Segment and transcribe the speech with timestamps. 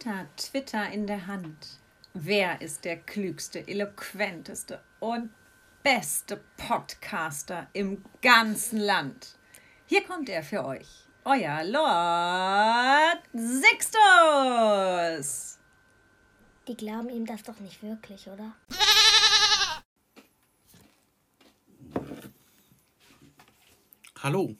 [0.00, 1.78] Twitter, Twitter in der Hand.
[2.14, 5.28] Wer ist der klügste, eloquenteste und
[5.82, 9.36] beste Podcaster im ganzen Land?
[9.84, 10.88] Hier kommt er für euch.
[11.26, 13.98] Euer Lord Sixtus.
[16.66, 18.56] Die glauben ihm das doch nicht wirklich, oder?
[24.22, 24.56] Hallo.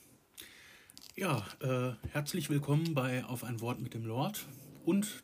[1.16, 4.44] Ja, äh, herzlich willkommen bei Auf ein Wort mit dem Lord.
[4.84, 5.22] Und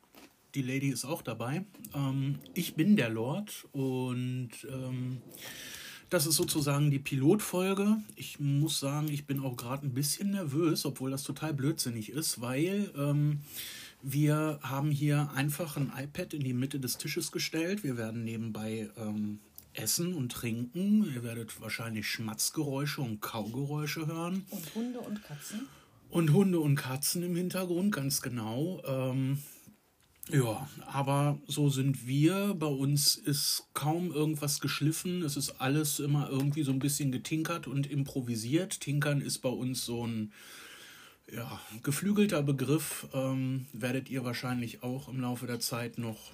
[0.57, 1.64] die Lady ist auch dabei.
[1.94, 5.18] Ähm, ich bin der Lord und ähm,
[6.08, 7.98] das ist sozusagen die Pilotfolge.
[8.17, 12.40] Ich muss sagen, ich bin auch gerade ein bisschen nervös, obwohl das total blödsinnig ist,
[12.40, 13.40] weil ähm,
[14.03, 17.84] wir haben hier einfach ein iPad in die Mitte des Tisches gestellt.
[17.84, 19.40] Wir werden nebenbei ähm,
[19.75, 21.04] essen und trinken.
[21.14, 24.46] Ihr werdet wahrscheinlich Schmatzgeräusche und Kaugeräusche hören.
[24.50, 25.67] Und Hunde und Katzen.
[26.09, 28.81] Und Hunde und Katzen im Hintergrund, ganz genau.
[28.86, 29.39] Ähm,
[30.30, 32.55] ja, aber so sind wir.
[32.55, 35.23] Bei uns ist kaum irgendwas geschliffen.
[35.23, 38.81] Es ist alles immer irgendwie so ein bisschen getinkert und improvisiert.
[38.81, 40.33] Tinkern ist bei uns so ein
[41.33, 43.06] ja, geflügelter Begriff.
[43.12, 46.33] Ähm, werdet ihr wahrscheinlich auch im Laufe der Zeit noch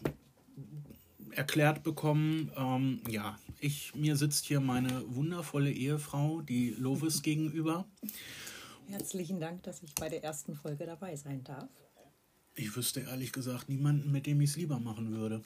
[1.30, 2.50] erklärt bekommen.
[2.56, 7.86] Ähm, ja, ich, mir sitzt hier meine wundervolle Ehefrau, die Lovis, gegenüber.
[8.88, 11.68] Herzlichen Dank, dass ich bei der ersten Folge dabei sein darf.
[12.54, 15.42] Ich wüsste ehrlich gesagt niemanden, mit dem ich es lieber machen würde.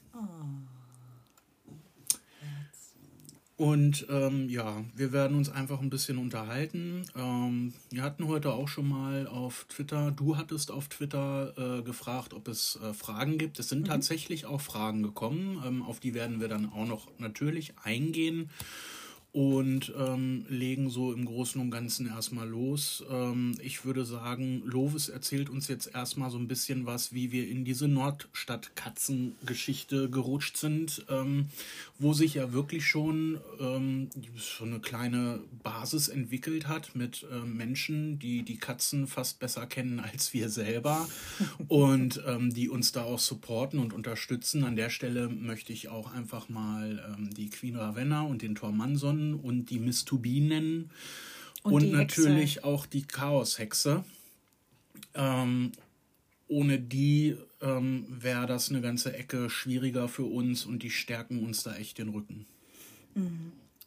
[3.56, 7.06] Und ähm, ja, wir werden uns einfach ein bisschen unterhalten.
[7.16, 12.34] Ähm, wir hatten heute auch schon mal auf Twitter, du hattest auf Twitter äh, gefragt,
[12.34, 13.58] ob es äh, Fragen gibt.
[13.58, 17.72] Es sind tatsächlich auch Fragen gekommen, ähm, auf die werden wir dann auch noch natürlich
[17.82, 18.50] eingehen
[19.36, 23.04] und ähm, legen so im Großen und Ganzen erstmal los.
[23.10, 27.46] Ähm, ich würde sagen, Lovis erzählt uns jetzt erstmal so ein bisschen was, wie wir
[27.46, 31.50] in diese Nordstadt-Katzen-Geschichte gerutscht sind, ähm,
[31.98, 38.18] wo sich ja wirklich schon ähm, so eine kleine Basis entwickelt hat mit äh, Menschen,
[38.18, 41.06] die die Katzen fast besser kennen als wir selber
[41.68, 44.64] und ähm, die uns da auch supporten und unterstützen.
[44.64, 48.72] An der Stelle möchte ich auch einfach mal ähm, die Queen Ravenna und den Tor
[49.34, 49.80] Und die
[50.40, 50.90] nennen
[51.62, 54.04] und, Und natürlich auch die Chaos-Hexe.
[55.14, 55.72] Ähm,
[56.48, 61.64] ohne die ähm, wäre das eine ganze Ecke schwieriger für uns und die stärken uns
[61.64, 62.46] da echt den Rücken.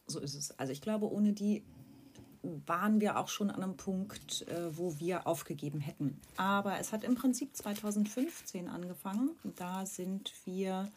[0.07, 0.57] So ist es.
[0.59, 1.61] Also ich glaube, ohne die
[2.65, 6.17] waren wir auch schon an einem Punkt, äh, wo wir aufgegeben hätten.
[6.37, 9.31] Aber es hat im Prinzip 2015 angefangen.
[9.55, 10.89] Da sind wir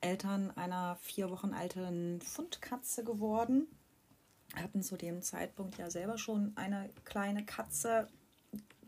[0.00, 3.66] Eltern einer vier Wochen alten Fundkatze geworden.
[4.54, 8.08] Hatten zu dem Zeitpunkt ja selber schon eine kleine Katze,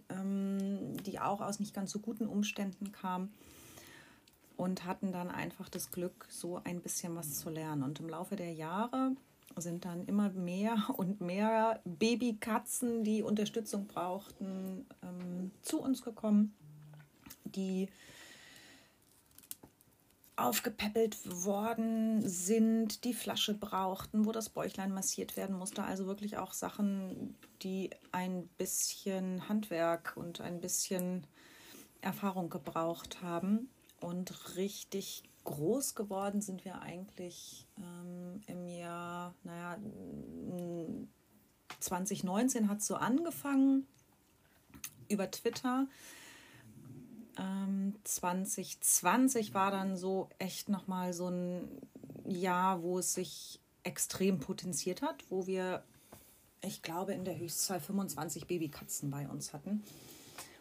[0.09, 3.33] ähm, die auch aus nicht ganz so guten Umständen kam.
[4.57, 7.83] Und hatten dann einfach das Glück, so ein bisschen was zu lernen.
[7.83, 9.13] Und im Laufe der Jahre
[9.57, 16.55] sind dann immer mehr und mehr Babykatzen, die Unterstützung brauchten, ähm, zu uns gekommen,
[17.45, 17.89] die
[20.41, 25.85] aufgepäppelt worden sind, die Flasche brauchten, wo das Bäuchlein massiert werden musste.
[25.85, 31.27] Also wirklich auch Sachen, die ein bisschen Handwerk und ein bisschen
[32.01, 33.71] Erfahrung gebraucht haben.
[34.01, 39.77] Und richtig groß geworden sind wir eigentlich ähm, im Jahr, naja,
[41.81, 43.87] 2019 hat es so angefangen
[45.09, 45.87] über Twitter.
[47.39, 51.69] Ähm, 2020 war dann so echt nochmal so ein
[52.25, 55.83] Jahr, wo es sich extrem potenziert hat, wo wir,
[56.63, 59.83] ich glaube, in der Höchstzahl 25 Babykatzen bei uns hatten.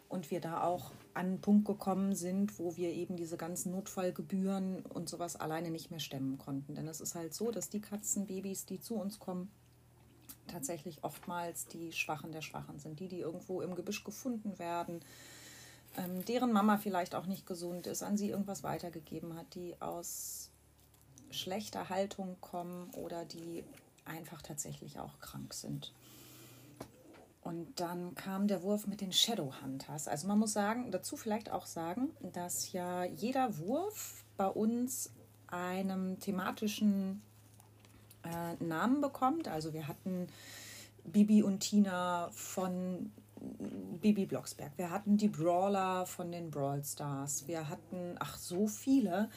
[0.07, 4.83] Und wir da auch an einen Punkt gekommen sind, wo wir eben diese ganzen Notfallgebühren
[4.87, 6.73] und sowas alleine nicht mehr stemmen konnten.
[6.73, 9.51] Denn es ist halt so, dass die Katzenbabys, die zu uns kommen,
[10.47, 12.99] tatsächlich oftmals die Schwachen der Schwachen sind.
[12.99, 15.01] Die, die irgendwo im Gebüsch gefunden werden,
[15.99, 20.49] ähm, deren Mama vielleicht auch nicht gesund ist, an sie irgendwas weitergegeben hat, die aus
[21.31, 23.63] schlechter Haltung kommen oder die
[24.05, 25.93] einfach tatsächlich auch krank sind.
[27.41, 30.07] Und dann kam der Wurf mit den Shadowhunters.
[30.07, 35.11] Also man muss sagen, dazu vielleicht auch sagen, dass ja jeder Wurf bei uns
[35.47, 37.21] einem thematischen
[38.23, 39.47] äh, Namen bekommt.
[39.47, 40.27] Also wir hatten
[41.05, 43.11] Bibi und Tina von
[44.01, 44.71] Bibi Blocksberg.
[44.77, 47.47] Wir hatten die Brawler von den Brawl Stars.
[47.47, 49.29] Wir hatten, ach, so viele.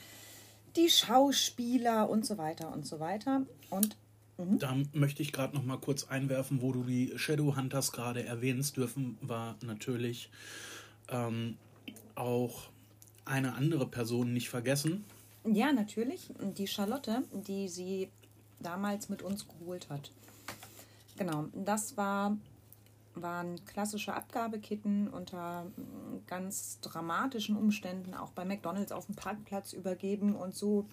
[0.76, 3.42] Die Schauspieler und so weiter und so weiter.
[3.70, 3.96] Und
[4.36, 9.18] Da möchte ich gerade noch mal kurz einwerfen, wo du die Shadowhunters gerade erwähnst, dürfen
[9.20, 10.30] wir natürlich
[11.08, 11.56] ähm,
[12.14, 12.70] auch
[13.24, 15.04] eine andere Person nicht vergessen.
[15.44, 16.30] Ja, natürlich.
[16.56, 18.08] Die Charlotte, die sie
[18.60, 20.10] damals mit uns geholt hat.
[21.18, 22.36] Genau, das war,
[23.14, 25.66] waren klassische Abgabekitten unter
[26.26, 30.86] ganz dramatischen Umständen, auch bei McDonalds auf dem Parkplatz übergeben und so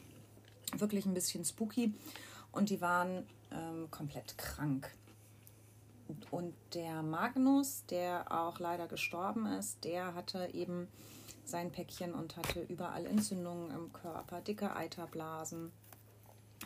[0.75, 1.93] wirklich ein bisschen spooky.
[2.51, 4.91] Und die waren ähm, komplett krank.
[6.31, 10.87] Und der Magnus, der auch leider gestorben ist, der hatte eben
[11.45, 15.71] sein Päckchen und hatte überall Entzündungen im Körper, dicke Eiterblasen.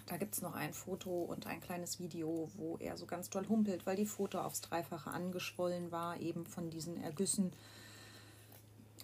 [0.05, 3.47] Da gibt es noch ein Foto und ein kleines Video, wo er so ganz doll
[3.47, 7.53] humpelt, weil die Foto aufs Dreifache angeschwollen war, eben von diesen Ergüssen.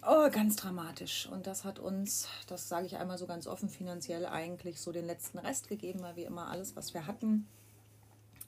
[0.06, 1.26] Oh, ganz dramatisch.
[1.26, 5.06] Und das hat uns, das sage ich einmal so ganz offen, finanziell eigentlich so den
[5.06, 7.46] letzten Rest gegeben, weil wir immer alles, was wir hatten,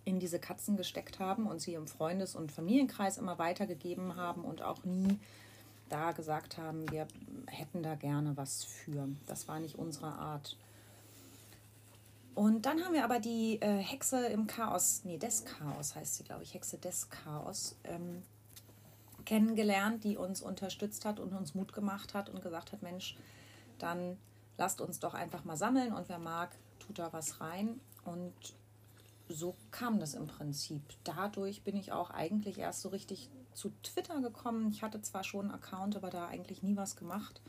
[0.04, 4.62] in diese Katzen gesteckt haben und sie im Freundes- und Familienkreis immer weitergegeben haben und
[4.62, 5.18] auch nie
[5.90, 7.06] da gesagt haben, wir
[7.46, 9.08] hätten da gerne was für.
[9.26, 10.56] Das war nicht unsere Art.
[12.34, 16.24] Und dann haben wir aber die äh, Hexe im Chaos, nee, des Chaos heißt sie,
[16.24, 18.22] glaube ich, Hexe des Chaos, ähm,
[19.24, 23.16] kennengelernt, die uns unterstützt hat und uns Mut gemacht hat und gesagt hat, Mensch,
[23.78, 24.16] dann
[24.56, 27.80] lasst uns doch einfach mal sammeln und wer mag, tut da was rein.
[28.04, 28.34] Und
[29.28, 30.82] so kam das im Prinzip.
[31.04, 34.70] Dadurch bin ich auch eigentlich erst so richtig zu Twitter gekommen.
[34.70, 37.40] Ich hatte zwar schon einen Account, aber da eigentlich nie was gemacht.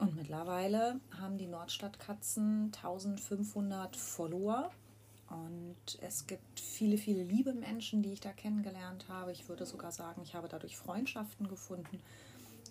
[0.00, 4.70] Und mittlerweile haben die Nordstadtkatzen 1500 Follower.
[5.28, 9.30] Und es gibt viele, viele liebe Menschen, die ich da kennengelernt habe.
[9.30, 12.00] Ich würde sogar sagen, ich habe dadurch Freundschaften gefunden.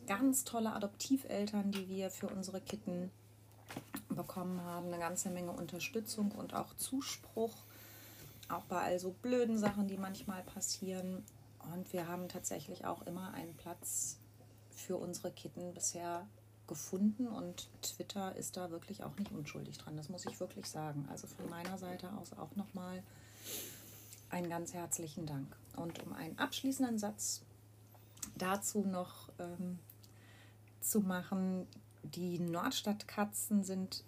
[0.08, 3.12] Ganz tolle Adoptiveltern, die wir für unsere Kitten
[4.10, 4.88] bekommen haben.
[4.88, 7.54] Eine ganze Menge Unterstützung und auch Zuspruch.
[8.50, 11.24] Auch bei all so blöden Sachen, die manchmal passieren.
[11.76, 14.18] Und wir haben tatsächlich auch immer einen Platz
[14.72, 16.26] für unsere Kitten bisher
[16.70, 19.98] gefunden und Twitter ist da wirklich auch nicht unschuldig dran.
[19.98, 21.06] Das muss ich wirklich sagen.
[21.10, 23.04] Also von meiner Seite aus auch nochmal
[24.30, 25.54] einen ganz herzlichen Dank.
[25.76, 27.42] Und um einen abschließenden Satz
[28.38, 29.80] dazu noch ähm,
[30.80, 31.68] zu machen,
[32.04, 34.04] die Nordstadtkatzen sind,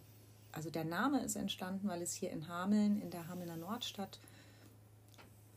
[0.51, 4.19] also der Name ist entstanden, weil es hier in Hameln, in der Hamelner Nordstadt,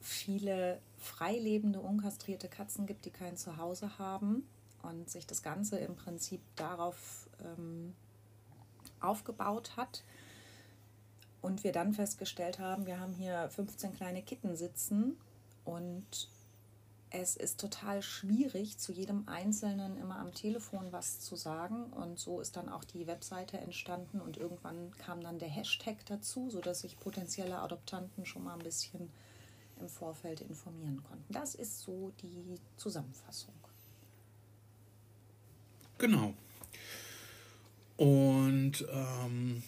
[0.00, 4.44] viele freilebende, unkastrierte Katzen gibt, die kein Zuhause haben
[4.88, 7.94] und sich das Ganze im Prinzip darauf ähm,
[9.00, 10.02] aufgebaut hat.
[11.40, 15.18] Und wir dann festgestellt haben, wir haben hier 15 kleine Kitten sitzen
[15.64, 16.28] und
[17.16, 21.92] es ist total schwierig, zu jedem Einzelnen immer am Telefon was zu sagen.
[21.92, 26.50] Und so ist dann auch die Webseite entstanden und irgendwann kam dann der Hashtag dazu,
[26.50, 29.12] sodass sich potenzielle Adoptanten schon mal ein bisschen
[29.80, 31.32] im Vorfeld informieren konnten.
[31.32, 33.54] Das ist so die Zusammenfassung.
[36.04, 36.34] Genau.
[37.96, 39.62] Und ähm,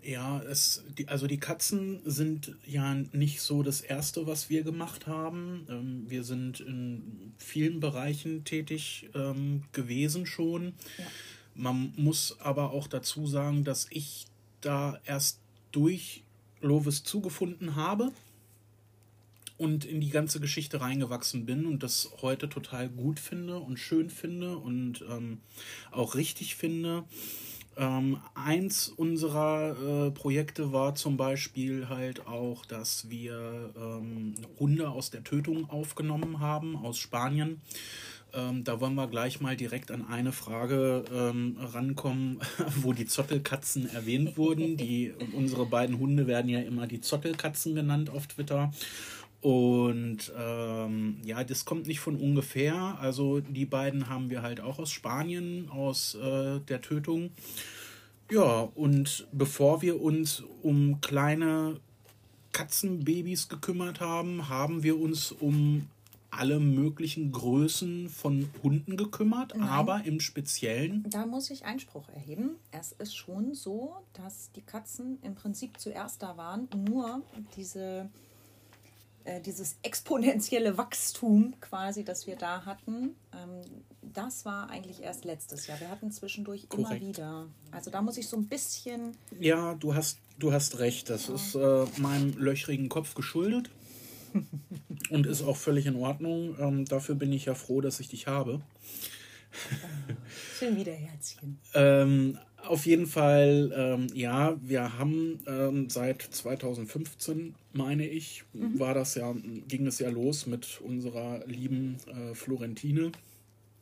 [0.00, 5.08] ja, es, die, also die Katzen sind ja nicht so das Erste, was wir gemacht
[5.08, 5.66] haben.
[5.68, 10.74] Ähm, wir sind in vielen Bereichen tätig ähm, gewesen schon.
[10.98, 11.04] Ja.
[11.56, 14.26] Man muss aber auch dazu sagen, dass ich
[14.60, 15.40] da erst
[15.72, 16.22] durch
[16.60, 18.12] Lovis zugefunden habe
[19.62, 24.10] und in die ganze Geschichte reingewachsen bin und das heute total gut finde und schön
[24.10, 25.40] finde und ähm,
[25.92, 27.04] auch richtig finde.
[27.76, 35.10] Ähm, eins unserer äh, Projekte war zum Beispiel halt auch, dass wir ähm, Hunde aus
[35.10, 37.62] der Tötung aufgenommen haben, aus Spanien.
[38.34, 42.40] Ähm, da wollen wir gleich mal direkt an eine Frage ähm, rankommen,
[42.76, 44.76] wo die Zottelkatzen erwähnt wurden.
[44.76, 48.72] Die, unsere beiden Hunde werden ja immer die Zottelkatzen genannt auf Twitter.
[49.42, 52.96] Und ähm, ja, das kommt nicht von ungefähr.
[53.00, 57.32] Also die beiden haben wir halt auch aus Spanien, aus äh, der Tötung.
[58.30, 61.80] Ja, und bevor wir uns um kleine
[62.52, 65.88] Katzenbabys gekümmert haben, haben wir uns um
[66.30, 69.68] alle möglichen Größen von Hunden gekümmert, Nein.
[69.68, 71.04] aber im Speziellen.
[71.10, 72.56] Da muss ich Einspruch erheben.
[72.70, 77.22] Es ist schon so, dass die Katzen im Prinzip zuerst da waren, nur
[77.56, 78.08] diese
[79.24, 83.62] äh, dieses exponentielle Wachstum quasi, das wir da hatten, ähm,
[84.02, 85.80] das war eigentlich erst letztes Jahr.
[85.80, 86.90] Wir hatten zwischendurch Korrekt.
[86.90, 87.46] immer wieder.
[87.70, 89.16] Also da muss ich so ein bisschen.
[89.38, 91.08] Ja, du hast, du hast recht.
[91.08, 91.34] Das ja.
[91.34, 93.70] ist äh, meinem löchrigen Kopf geschuldet.
[95.10, 96.56] und ist auch völlig in Ordnung.
[96.58, 98.60] Ähm, dafür bin ich ja froh, dass ich dich habe.
[100.58, 101.58] Schön wieder, Herzchen.
[101.74, 108.78] ähm, auf jeden Fall, ähm, ja, wir haben ähm, seit 2015, meine ich, mhm.
[108.78, 109.34] war das ja,
[109.68, 113.12] ging es ja los mit unserer lieben äh, Florentine.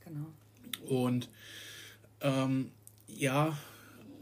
[0.04, 0.26] Genau.
[0.88, 1.28] Und
[2.20, 2.70] ähm,
[3.08, 3.56] Ja,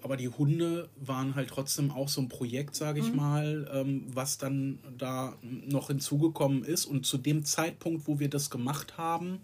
[0.03, 3.17] aber die Hunde waren halt trotzdem auch so ein Projekt, sage ich mhm.
[3.17, 6.87] mal, ähm, was dann da noch hinzugekommen ist.
[6.87, 9.41] Und zu dem Zeitpunkt, wo wir das gemacht haben,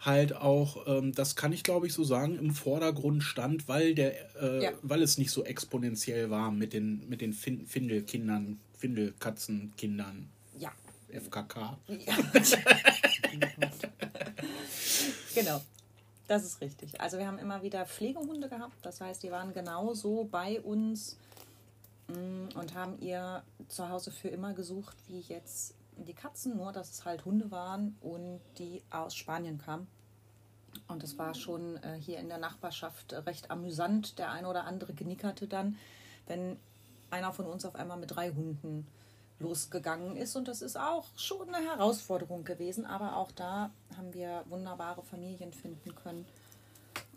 [0.00, 4.34] halt auch, ähm, das kann ich glaube ich so sagen, im Vordergrund stand, weil der,
[4.40, 4.72] äh, ja.
[4.82, 10.28] weil es nicht so exponentiell war mit den, mit den fin Findelkindern, Findelkatzenkindern.
[10.58, 10.72] Ja.
[11.08, 11.78] FKK.
[11.88, 12.16] Ja.
[15.34, 15.60] genau.
[16.28, 17.00] Das ist richtig.
[17.00, 18.76] Also wir haben immer wieder Pflegehunde gehabt.
[18.82, 21.16] Das heißt, die waren genauso bei uns
[22.06, 27.04] mm, und haben ihr Zuhause für immer gesucht, wie jetzt die Katzen, nur dass es
[27.04, 29.86] halt Hunde waren und die aus Spanien kamen.
[30.88, 34.18] Und es war schon äh, hier in der Nachbarschaft recht amüsant.
[34.18, 35.76] Der eine oder andere genickerte dann,
[36.26, 36.58] wenn
[37.10, 38.86] einer von uns auf einmal mit drei Hunden
[39.38, 40.36] losgegangen ist.
[40.36, 42.86] Und das ist auch schon eine Herausforderung gewesen.
[42.86, 46.26] Aber auch da haben wir wunderbare Familien finden können.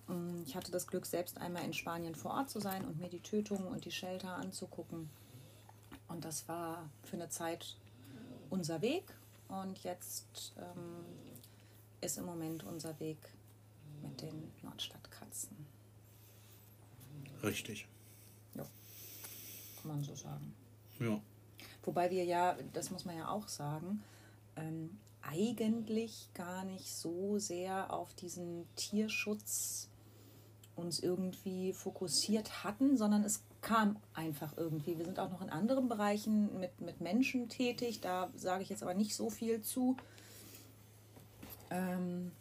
[0.08, 3.10] Mm, ich hatte das Glück, selbst einmal in Spanien vor Ort zu sein und mir
[3.10, 5.10] die Tötungen und die Shelter anzugucken.
[6.08, 7.78] Und das war für eine Zeit
[8.54, 9.04] unser Weg.
[9.48, 11.06] Und jetzt ähm,
[12.02, 13.18] ist im Moment unser Weg
[14.02, 15.66] mit den Nordstadtkatzen.
[17.42, 17.88] Richtig.
[18.56, 18.66] Ja,
[19.82, 20.54] kann man so sagen.
[21.00, 21.20] Ja.
[21.84, 24.04] Wobei wir ja, das muss man ja auch sagen,
[24.56, 29.90] ähm, eigentlich gar nicht so sehr auf diesen Tierschutz
[30.76, 35.00] uns irgendwie fokussiert hatten, sondern es kam einfach irgendwie.
[35.00, 38.84] Wir sind auch noch in anderen Bereichen mit, mit Menschen tätig, da sage ich jetzt
[38.84, 39.98] aber nicht so viel zu.
[41.72, 42.32] Ähm,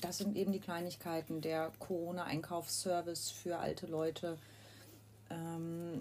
[0.00, 4.38] das sind eben die Kleinigkeiten, der Corona-Einkaufsservice für alte Leute,
[5.30, 6.00] ähm,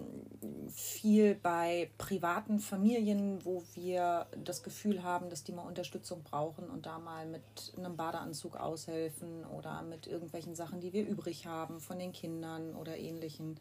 [0.70, 6.86] viel bei privaten Familien, wo wir das Gefühl haben, dass die mal Unterstützung brauchen und
[6.86, 7.42] da mal mit
[7.78, 12.98] einem Badeanzug aushelfen oder mit irgendwelchen Sachen, die wir übrig haben von den Kindern oder
[12.98, 13.58] ähnlichen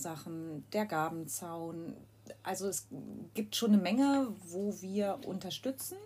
[0.00, 1.96] Sachen, der Gabenzaun.
[2.42, 2.86] Also es
[3.34, 5.96] gibt schon eine Menge, wo wir unterstützen,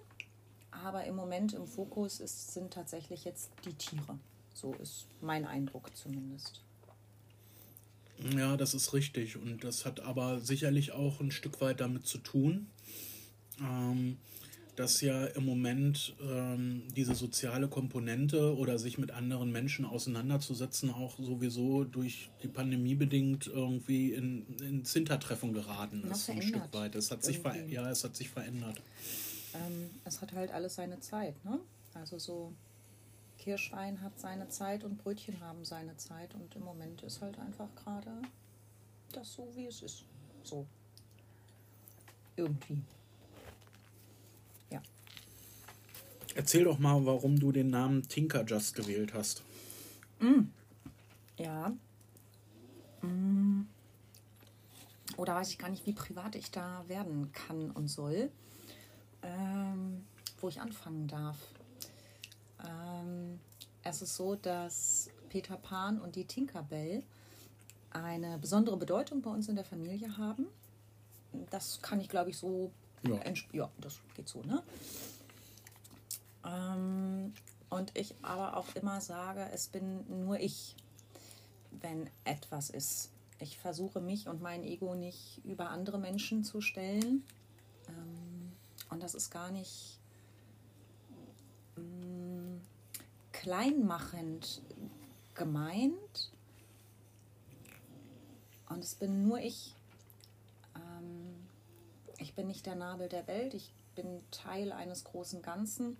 [0.70, 4.18] aber im Moment im Fokus ist, sind tatsächlich jetzt die Tiere.
[4.54, 6.62] So ist mein Eindruck zumindest.
[8.36, 9.36] Ja, das ist richtig.
[9.36, 12.68] Und das hat aber sicherlich auch ein Stück weit damit zu tun,
[13.60, 14.18] ähm,
[14.76, 21.16] dass ja im Moment ähm, diese soziale Komponente oder sich mit anderen Menschen auseinanderzusetzen auch
[21.19, 26.95] sowieso durch die Pandemie bedingt irgendwie in, ins Hintertreffen geraten ist, ein Stück weit.
[26.95, 28.81] Es hat sich ja, es hat sich verändert.
[29.54, 31.61] Ähm, es hat halt alles seine Zeit, ne?
[31.95, 32.52] Also so
[33.45, 36.35] Kirschwein hat seine Zeit und Brötchen haben seine Zeit.
[36.35, 38.11] Und im Moment ist halt einfach gerade
[39.12, 40.04] das so, wie es ist.
[40.43, 40.66] So.
[42.37, 42.83] Irgendwie.
[44.71, 44.81] Ja.
[46.34, 49.42] Erzähl doch mal, warum du den Namen Tinker Just gewählt hast.
[50.18, 50.42] Mm.
[51.38, 51.72] Ja.
[53.02, 53.62] Mm.
[55.16, 58.30] Oder weiß ich gar nicht, wie privat ich da werden kann und soll.
[59.22, 60.04] Ähm,
[60.40, 61.38] wo ich anfangen darf.
[62.62, 63.38] Ähm,
[63.82, 67.04] es ist so, dass Peter Pan und die Tinkerbell
[67.90, 70.46] eine besondere Bedeutung bei uns in der Familie haben.
[71.50, 72.72] Das kann ich, glaube ich, so.
[73.02, 73.20] Ja.
[73.52, 74.62] ja, das geht so, ne?
[76.54, 77.32] Ähm,
[77.70, 80.76] und ich aber auch immer sage, es bin nur ich,
[81.70, 83.11] wenn etwas ist.
[83.40, 87.25] Ich versuche mich und mein Ego nicht über andere Menschen zu stellen.
[87.88, 88.52] Ähm,
[88.90, 89.99] und das ist gar nicht
[93.44, 94.62] kleinmachend
[95.34, 96.32] gemeint.
[98.70, 99.75] Und es bin nur ich.
[100.75, 101.34] Ähm,
[102.16, 105.99] ich bin nicht der Nabel der Welt, ich bin Teil eines großen Ganzen.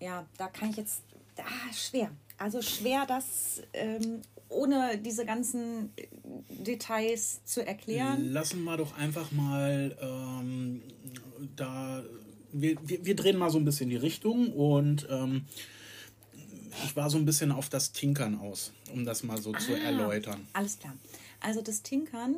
[0.00, 1.02] Ja, da kann ich jetzt.
[1.38, 2.10] Ah, schwer.
[2.38, 5.92] Also schwer, das ähm, ohne diese ganzen
[6.48, 8.32] Details zu erklären.
[8.32, 10.82] Lassen wir doch einfach mal ähm,
[11.56, 12.02] da
[12.52, 15.46] wir, wir, wir, drehen mal so ein bisschen die Richtung und ähm,
[16.84, 19.74] ich war so ein bisschen auf das Tinkern aus, um das mal so ah, zu
[19.74, 20.46] erläutern.
[20.52, 20.96] Alles klar.
[21.40, 22.36] Also das Tinkern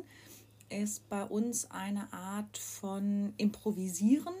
[0.69, 4.33] ist bei uns eine Art von Improvisieren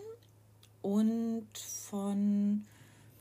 [0.81, 2.65] und von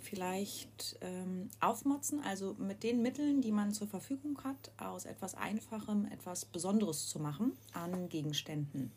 [0.02, 6.06] vielleicht ähm, aufmotzen, also mit den Mitteln, die man zur Verfügung hat, aus etwas Einfachem
[6.06, 8.92] etwas Besonderes zu machen an Gegenständen.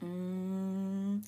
[0.00, 1.22] Mmh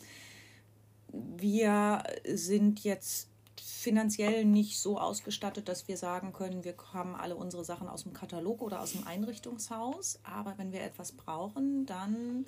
[1.15, 7.65] wir sind jetzt finanziell nicht so ausgestattet, dass wir sagen können, wir haben alle unsere
[7.65, 10.19] Sachen aus dem Katalog oder aus dem Einrichtungshaus.
[10.23, 12.47] Aber wenn wir etwas brauchen, dann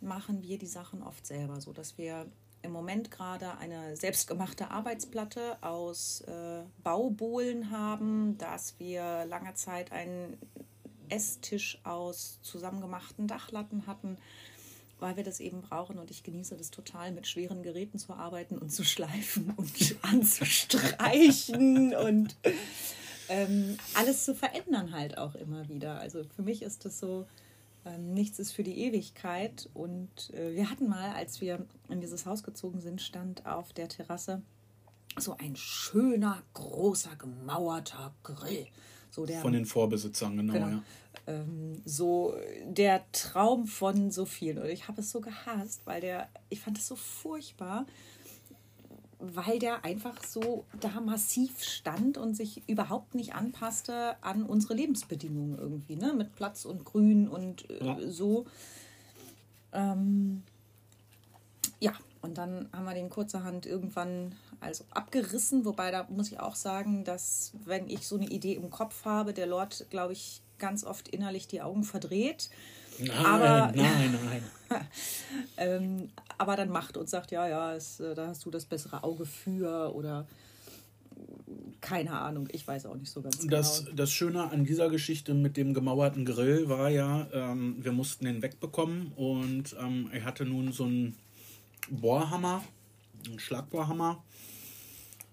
[0.00, 2.26] machen wir die Sachen oft selber, so dass wir
[2.62, 10.38] im Moment gerade eine selbstgemachte Arbeitsplatte aus äh, Baubohlen haben, dass wir lange Zeit einen
[11.08, 14.16] Esstisch aus zusammengemachten Dachlatten hatten,
[14.98, 18.56] weil wir das eben brauchen und ich genieße das total, mit schweren Geräten zu arbeiten
[18.56, 22.36] und zu schleifen und anzustreichen und
[23.28, 25.98] ähm, alles zu verändern halt auch immer wieder.
[25.98, 27.26] Also für mich ist das so,
[27.84, 29.68] ähm, nichts ist für die Ewigkeit.
[29.74, 33.88] Und äh, wir hatten mal, als wir in dieses Haus gezogen sind, stand auf der
[33.88, 34.42] Terrasse
[35.18, 38.66] so ein schöner, großer, gemauerter Grill.
[39.10, 40.68] So der, von den Vorbesitzern, genau, genau.
[40.68, 40.82] ja.
[41.26, 42.34] Ähm, so
[42.64, 44.58] der Traum von so vielen.
[44.58, 47.84] Und ich habe es so gehasst, weil der, ich fand es so furchtbar
[49.22, 55.56] weil der einfach so da massiv stand und sich überhaupt nicht anpasste an unsere Lebensbedingungen
[55.56, 56.12] irgendwie, ne?
[56.12, 57.96] Mit Platz und Grün und äh, ja.
[58.08, 58.46] so.
[59.72, 60.42] Ähm,
[61.78, 66.56] ja, und dann haben wir den kurzerhand irgendwann also abgerissen, wobei da muss ich auch
[66.56, 70.84] sagen, dass wenn ich so eine Idee im Kopf habe, der Lord, glaube ich, ganz
[70.84, 72.50] oft innerlich die Augen verdreht
[72.98, 74.42] Nein, aber, nein, nein.
[75.56, 79.02] ähm, aber dann macht und sagt, ja, ja, es, äh, da hast du das bessere
[79.04, 80.26] Auge für oder
[81.80, 83.96] keine Ahnung, ich weiß auch nicht so ganz das, genau.
[83.96, 88.40] Das Schöne an dieser Geschichte mit dem gemauerten Grill war ja, ähm, wir mussten den
[88.40, 91.16] wegbekommen und ähm, er hatte nun so einen
[91.90, 92.62] Bohrhammer,
[93.26, 94.22] einen Schlagbohrhammer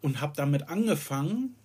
[0.02, 1.56] und habe damit angefangen,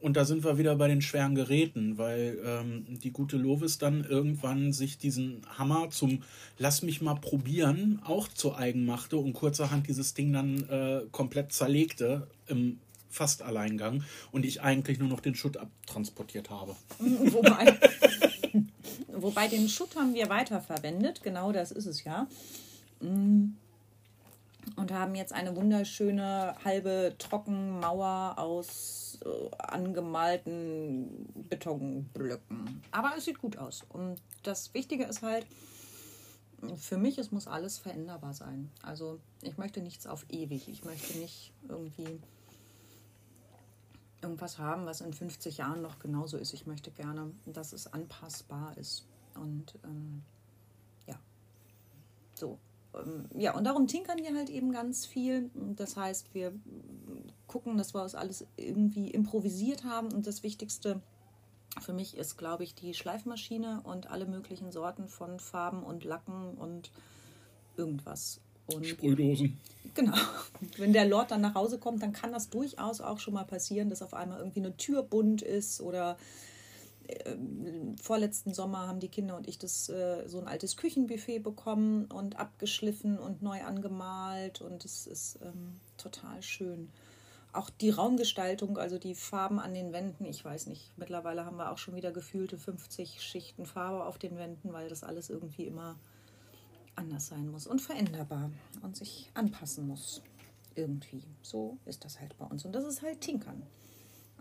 [0.00, 4.04] und da sind wir wieder bei den schweren Geräten, weil ähm, die gute Lovis dann
[4.04, 6.22] irgendwann sich diesen Hammer zum
[6.58, 11.52] Lass mich mal probieren auch zu eigen machte und kurzerhand dieses Ding dann äh, komplett
[11.52, 12.78] zerlegte im
[13.10, 16.76] fast Alleingang und ich eigentlich nur noch den Schutt abtransportiert habe.
[16.98, 17.78] Wobei,
[19.08, 22.28] wobei den Schutt haben wir weiterverwendet, genau das ist es ja.
[23.00, 23.54] Mm.
[24.76, 32.82] Und haben jetzt eine wunderschöne halbe Trockenmauer aus äh, angemalten Betonblöcken.
[32.90, 33.84] Aber es sieht gut aus.
[33.88, 35.46] Und das Wichtige ist halt,
[36.76, 38.70] für mich, es muss alles veränderbar sein.
[38.82, 40.68] Also ich möchte nichts auf ewig.
[40.68, 42.20] Ich möchte nicht irgendwie
[44.22, 46.52] irgendwas haben, was in 50 Jahren noch genauso ist.
[46.52, 49.04] Ich möchte gerne, dass es anpassbar ist.
[49.34, 50.22] Und ähm,
[51.06, 51.18] ja,
[52.34, 52.58] so.
[52.94, 55.50] Ähm, ja, und darum tinkern wir halt eben ganz viel.
[55.76, 56.52] Das heißt, wir
[57.46, 60.12] gucken, dass wir das alles irgendwie improvisiert haben.
[60.12, 61.00] Und das Wichtigste
[61.80, 66.56] für mich ist, glaube ich, die Schleifmaschine und alle möglichen Sorten von Farben und Lacken
[66.56, 66.90] und
[67.76, 68.40] irgendwas.
[68.66, 69.58] Und Sprühdosen.
[69.94, 70.16] Genau.
[70.76, 73.88] Wenn der Lord dann nach Hause kommt, dann kann das durchaus auch schon mal passieren,
[73.88, 76.18] dass auf einmal irgendwie eine Tür bunt ist oder
[77.08, 77.36] äh,
[78.02, 82.38] vorletzten Sommer haben die Kinder und ich das äh, so ein altes Küchenbuffet bekommen und
[82.38, 86.90] abgeschliffen und neu angemalt und es ist ähm, total schön
[87.52, 91.72] auch die Raumgestaltung, also die Farben an den Wänden, ich weiß nicht, mittlerweile haben wir
[91.72, 95.96] auch schon wieder gefühlte 50 Schichten Farbe auf den Wänden, weil das alles irgendwie immer
[96.94, 98.50] anders sein muss und veränderbar
[98.82, 100.22] und sich anpassen muss.
[100.74, 101.24] Irgendwie.
[101.42, 102.64] So ist das halt bei uns.
[102.64, 103.64] Und das ist halt Tinkern.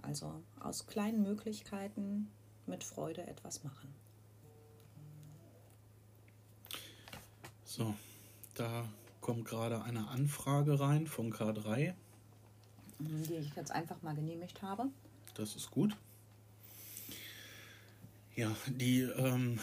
[0.03, 2.29] Also aus kleinen Möglichkeiten
[2.67, 3.93] mit Freude etwas machen.
[7.63, 7.93] So,
[8.55, 8.87] da
[9.21, 11.93] kommt gerade eine Anfrage rein von K3
[12.99, 14.89] die ich jetzt einfach mal genehmigt habe.
[15.35, 15.95] Das ist gut.
[18.35, 19.59] Ja, die ähm,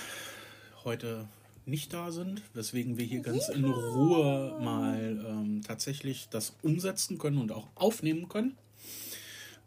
[0.84, 1.28] heute
[1.66, 7.38] nicht da sind, weswegen wir hier ganz in Ruhe mal ähm, tatsächlich das umsetzen können
[7.38, 8.56] und auch aufnehmen können.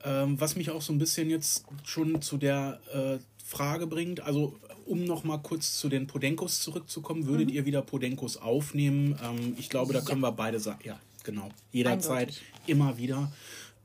[0.04, 4.56] Ähm, was mich auch so ein bisschen jetzt schon zu der äh, Frage bringt, also
[4.86, 7.54] um noch mal kurz zu den Podenkos zurückzukommen, würdet mhm.
[7.54, 9.18] ihr wieder Podenkos aufnehmen?
[9.24, 12.42] Ähm, ich glaube, da können wir beide sagen, ja, genau, jederzeit, Eindeutig.
[12.68, 13.32] immer wieder.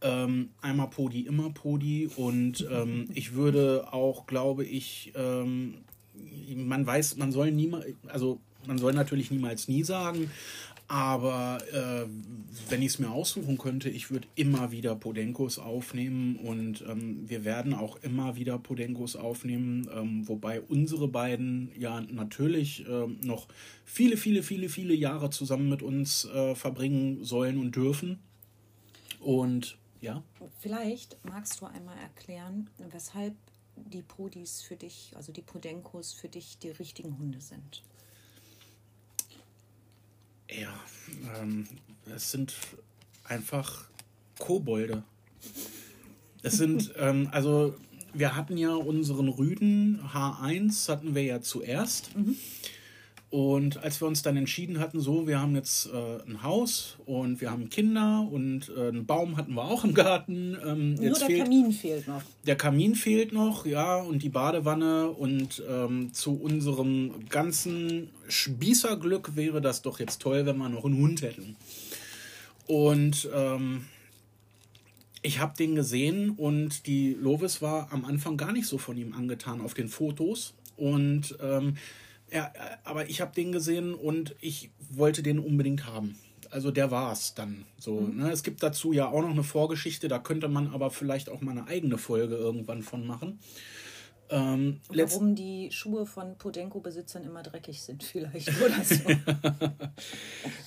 [0.00, 2.08] Ähm, einmal Podi, immer Podi.
[2.16, 5.78] Und ähm, ich würde auch, glaube ich, ähm,
[6.54, 10.30] man weiß, man soll niemals, also man soll natürlich niemals nie sagen,
[10.88, 12.06] aber äh,
[12.68, 17.44] wenn ich es mir aussuchen könnte, ich würde immer wieder Podenkos aufnehmen und ähm, wir
[17.44, 23.48] werden auch immer wieder Podenkos aufnehmen, ähm, wobei unsere beiden ja natürlich äh, noch
[23.84, 28.18] viele, viele, viele, viele Jahre zusammen mit uns äh, verbringen sollen und dürfen.
[29.20, 30.22] Und ja.
[30.58, 33.34] Vielleicht magst du einmal erklären, weshalb
[33.76, 37.82] die Podis für dich, also die Podenkos für dich die richtigen Hunde sind.
[40.50, 40.72] Ja,
[41.40, 41.66] ähm,
[42.14, 42.54] es sind
[43.24, 43.88] einfach
[44.38, 45.02] Kobolde.
[46.42, 47.74] Es sind, ähm, also
[48.14, 52.16] wir hatten ja unseren Rüden H1 hatten wir ja zuerst.
[52.16, 52.36] Mhm.
[53.32, 57.40] Und als wir uns dann entschieden hatten, so, wir haben jetzt äh, ein Haus und
[57.40, 60.54] wir haben Kinder und äh, einen Baum hatten wir auch im Garten.
[60.62, 62.22] Ähm, Nur jetzt der fehlt, Kamin fehlt noch.
[62.46, 65.08] der Kamin fehlt noch, ja, und die Badewanne.
[65.08, 70.98] Und ähm, zu unserem ganzen Spießerglück wäre das doch jetzt toll, wenn wir noch einen
[70.98, 71.56] Hund hätten.
[72.66, 73.86] Und ähm,
[75.22, 79.14] ich habe den gesehen und die Lovis war am Anfang gar nicht so von ihm
[79.14, 80.52] angetan auf den Fotos.
[80.76, 81.78] Und ähm,
[82.32, 82.52] ja,
[82.84, 86.18] aber ich habe den gesehen und ich wollte den unbedingt haben.
[86.50, 88.00] Also der war es dann so.
[88.00, 88.30] Ne?
[88.30, 91.52] Es gibt dazu ja auch noch eine Vorgeschichte, da könnte man aber vielleicht auch mal
[91.52, 93.38] eine eigene Folge irgendwann von machen.
[94.32, 98.94] Ähm, Warum die Schuhe von Podenko-Besitzern immer dreckig sind, vielleicht oder so.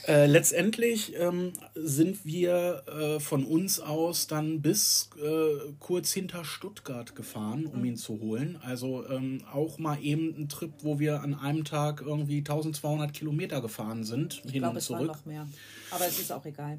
[0.08, 7.16] Äh, letztendlich ähm, sind wir äh, von uns aus dann bis äh, kurz hinter Stuttgart
[7.16, 8.60] gefahren, um ihn zu holen.
[8.62, 13.62] Also ähm, auch mal eben ein Trip, wo wir an einem Tag irgendwie 1200 Kilometer
[13.62, 15.12] gefahren sind, Ich hin glaube, und es war zurück.
[15.16, 15.48] noch mehr.
[15.90, 16.78] Aber es ist auch egal.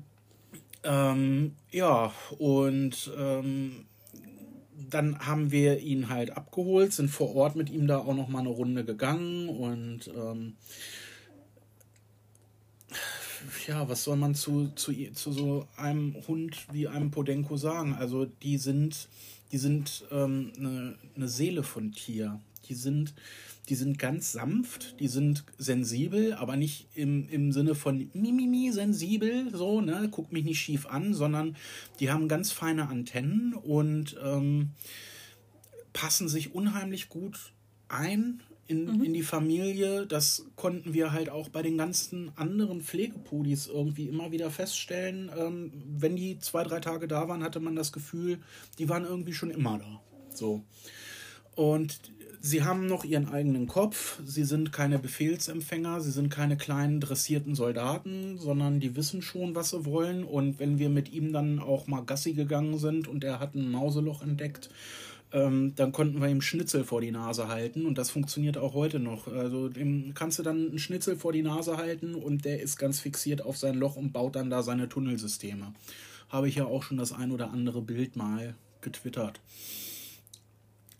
[0.85, 3.87] Ähm, ja, und ähm,
[4.91, 8.41] dann haben wir ihn halt abgeholt, sind vor Ort mit ihm da auch noch mal
[8.41, 10.55] eine Runde gegangen und ähm,
[13.67, 17.95] ja, was soll man zu, zu, zu so einem Hund wie einem Podenko sagen?
[17.95, 19.09] Also die sind,
[19.53, 22.41] die sind ähm, eine, eine Seele von Tier.
[22.69, 23.15] Die sind,
[23.69, 29.51] die sind ganz sanft, die sind sensibel, aber nicht im, im Sinne von mimimi sensibel,
[29.53, 31.57] so, ne, guck mich nicht schief an, sondern
[31.99, 34.71] die haben ganz feine Antennen und ähm,
[35.93, 37.53] passen sich unheimlich gut
[37.89, 40.07] ein in, in die Familie.
[40.07, 45.31] Das konnten wir halt auch bei den ganzen anderen Pflegepudis irgendwie immer wieder feststellen.
[45.37, 48.39] Ähm, wenn die zwei, drei Tage da waren, hatte man das Gefühl,
[48.79, 50.01] die waren irgendwie schon immer da.
[50.35, 50.65] So.
[51.55, 52.13] Und
[52.47, 54.21] sie haben noch ihren eigenen Kopf.
[54.25, 56.01] Sie sind keine Befehlsempfänger.
[56.01, 60.25] Sie sind keine kleinen dressierten Soldaten, sondern die wissen schon, was sie wollen.
[60.25, 63.71] Und wenn wir mit ihm dann auch mal Gassi gegangen sind und er hat ein
[63.71, 64.71] Mauseloch entdeckt,
[65.33, 69.01] ähm, dann konnten wir ihm Schnitzel vor die Nase halten und das funktioniert auch heute
[69.01, 69.27] noch.
[69.27, 73.01] Also dem kannst du dann einen Schnitzel vor die Nase halten und der ist ganz
[73.01, 75.75] fixiert auf sein Loch und baut dann da seine Tunnelsysteme.
[76.29, 79.41] Habe ich ja auch schon das ein oder andere Bild mal getwittert.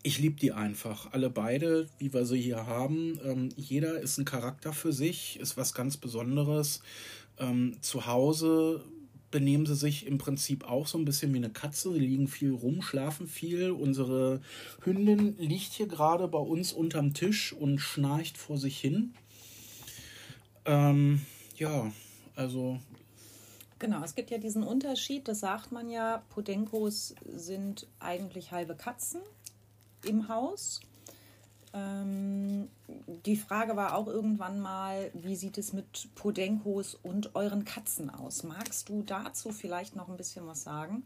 [0.07, 3.19] Ich liebe die einfach, alle beide, wie wir sie hier haben.
[3.25, 6.81] Ähm, jeder ist ein Charakter für sich, ist was ganz Besonderes.
[7.37, 8.85] Ähm, zu Hause
[9.31, 11.91] benehmen sie sich im Prinzip auch so ein bisschen wie eine Katze.
[11.91, 13.71] Sie liegen viel rum, schlafen viel.
[13.71, 14.39] Unsere
[14.85, 19.13] Hündin liegt hier gerade bei uns unterm Tisch und schnarcht vor sich hin.
[20.63, 21.19] Ähm,
[21.57, 21.91] ja,
[22.33, 22.79] also
[23.79, 29.19] Genau, es gibt ja diesen Unterschied, das sagt man ja, Podenkos sind eigentlich halbe Katzen
[30.05, 30.81] im Haus.
[31.73, 32.69] Ähm,
[33.25, 38.43] die Frage war auch irgendwann mal, wie sieht es mit Podenkos und euren Katzen aus?
[38.43, 41.03] Magst du dazu vielleicht noch ein bisschen was sagen?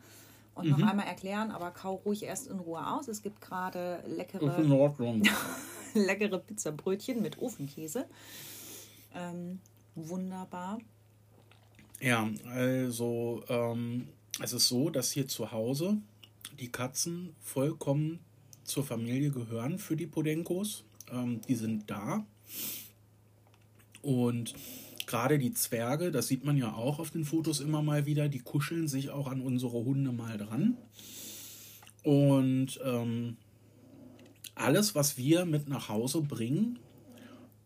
[0.54, 3.08] Und noch einmal erklären, aber kau ruhig erst in Ruhe aus.
[3.08, 4.46] Es gibt gerade leckere,
[5.94, 8.06] leckere Pizzabrötchen mit Ofenkäse.
[9.16, 9.60] Ähm,
[9.96, 10.80] wunderbar.
[12.02, 14.10] Ja, also ähm,
[14.42, 15.98] es ist so, dass hier zu Hause
[16.60, 18.20] die Katzen vollkommen
[18.64, 20.84] zur Familie gehören für die Podenkos.
[21.12, 22.26] Ähm, die sind da.
[24.02, 24.54] Und
[25.06, 28.40] gerade die Zwerge, das sieht man ja auch auf den Fotos immer mal wieder, die
[28.40, 30.78] kuscheln sich auch an unsere Hunde mal dran.
[32.04, 33.38] Und ähm,
[34.56, 36.80] alles, was wir mit nach Hause bringen,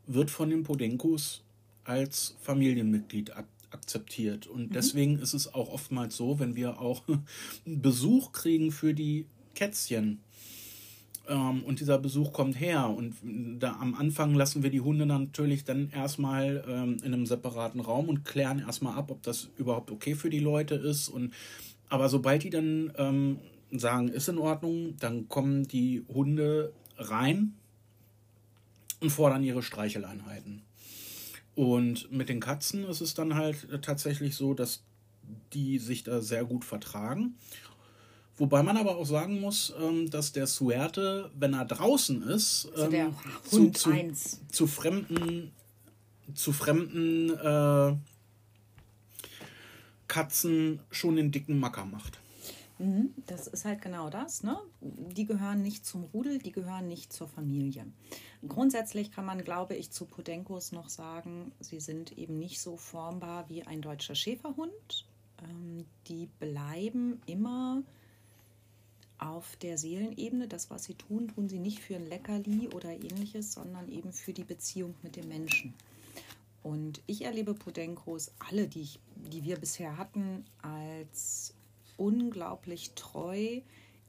[0.07, 1.43] wird von den Podenkos
[1.83, 4.47] als Familienmitglied ak akzeptiert.
[4.47, 7.03] Und deswegen ist es auch oftmals so, wenn wir auch
[7.65, 10.21] Besuch kriegen für die Kätzchen,
[11.27, 12.89] ähm, und dieser Besuch kommt her.
[12.89, 13.15] Und
[13.59, 18.09] da am Anfang lassen wir die Hunde natürlich dann erstmal ähm, in einem separaten Raum
[18.09, 21.09] und klären erstmal ab, ob das überhaupt okay für die Leute ist.
[21.09, 21.33] Und
[21.89, 23.39] aber sobald die dann ähm,
[23.71, 27.53] sagen, ist in Ordnung, dann kommen die Hunde rein
[28.99, 30.61] und fordern ihre Streicheleinheiten.
[31.55, 34.83] Und mit den Katzen ist es dann halt tatsächlich so, dass
[35.53, 37.35] die sich da sehr gut vertragen.
[38.37, 42.91] Wobei man aber auch sagen muss, ähm, dass der Suerte, wenn er draußen ist, Also
[42.91, 43.91] ähm, zu, zu,
[44.51, 45.53] zu fremden,
[46.33, 47.95] zu fremden äh,
[50.07, 52.19] Katzen schon den dicken Macker macht.
[52.77, 54.43] Mhm, Das ist halt genau das.
[54.43, 54.57] Ne?
[54.81, 57.85] Die gehören nicht zum Rudel, die gehören nicht zur Familie.
[58.47, 63.49] Grundsätzlich kann man, glaube ich, zu Podenkos noch sagen, sie sind eben nicht so formbar
[63.49, 65.07] wie ein deutscher Schäferhund.
[65.41, 67.81] Ähm, die bleiben immer
[69.17, 70.47] auf der Seelenebene.
[70.47, 74.33] Das, was sie tun, tun sie nicht für ein Leckerli oder ähnliches, sondern eben für
[74.33, 75.73] die Beziehung mit dem Menschen.
[76.63, 81.53] Und ich erlebe Podenkos, alle, die, ich, die wir bisher hatten, als
[81.97, 83.61] unglaublich treu,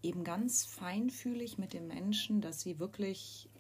[0.03, 3.51] eben ganz feinfühlig mit den Menschen, dass sie wirklich,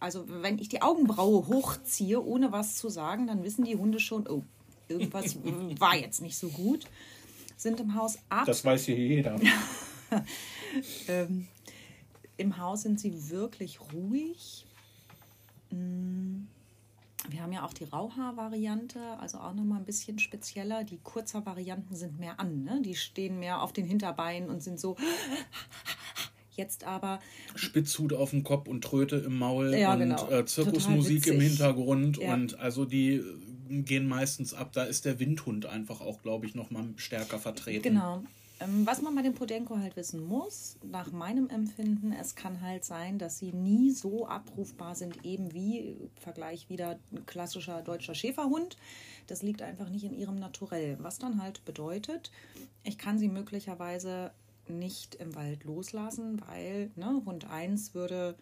[0.00, 4.26] also wenn ich die Augenbraue hochziehe, ohne was zu sagen, dann wissen die Hunde schon,
[4.26, 4.44] oh,
[4.88, 5.36] irgendwas
[5.78, 6.86] war jetzt nicht so gut.
[7.56, 8.46] Sind im Haus ab.
[8.46, 9.38] Das weiß hier jeder.
[11.08, 11.48] ähm,
[12.36, 14.66] Im Haus sind sie wirklich ruhig.
[15.70, 16.42] Mm,
[17.28, 20.84] wir haben ja auch die Rauhaar-Variante, also auch nochmal ein bisschen spezieller.
[20.84, 22.80] Die Kurzhaar-Varianten sind mehr an, ne?
[22.82, 24.96] die stehen mehr auf den Hinterbeinen und sind so.
[26.58, 27.20] Jetzt aber.
[27.54, 30.28] Spitzhut auf dem Kopf und Tröte im Maul ja, und genau.
[30.28, 32.18] äh, Zirkusmusik im Hintergrund.
[32.18, 32.34] Ja.
[32.34, 33.22] Und also die
[33.68, 34.72] gehen meistens ab.
[34.72, 37.82] Da ist der Windhund einfach auch, glaube ich, nochmal stärker vertreten.
[37.82, 38.24] Genau.
[38.60, 42.84] Ähm, was man bei dem Podenko halt wissen muss, nach meinem Empfinden, es kann halt
[42.84, 48.76] sein, dass sie nie so abrufbar sind, eben wie Vergleich wieder ein klassischer deutscher Schäferhund.
[49.28, 50.96] Das liegt einfach nicht in ihrem Naturell.
[51.00, 52.32] Was dann halt bedeutet,
[52.82, 54.32] ich kann sie möglicherweise
[54.68, 58.36] nicht im Wald loslassen, weil ne, Hund 1 würde,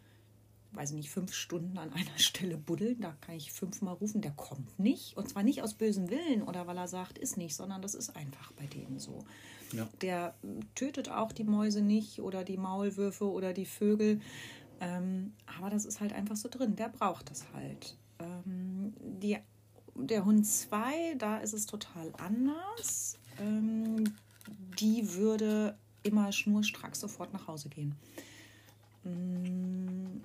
[0.72, 3.00] weiß ich nicht, fünf Stunden an einer Stelle buddeln.
[3.00, 5.16] Da kann ich fünfmal rufen, der kommt nicht.
[5.16, 8.16] Und zwar nicht aus bösem Willen oder weil er sagt, ist nicht, sondern das ist
[8.16, 9.24] einfach bei denen so.
[9.72, 9.88] Ja.
[10.00, 10.34] Der
[10.74, 14.20] tötet auch die Mäuse nicht oder die Maulwürfe oder die Vögel.
[14.80, 16.76] Ähm, aber das ist halt einfach so drin.
[16.76, 17.96] Der braucht das halt.
[18.18, 19.38] Ähm, die,
[19.94, 23.18] der Hund 2, da ist es total anders.
[23.40, 24.04] Ähm,
[24.78, 27.96] die würde immer schnurstracks sofort nach Hause gehen.
[29.04, 30.20] Mm,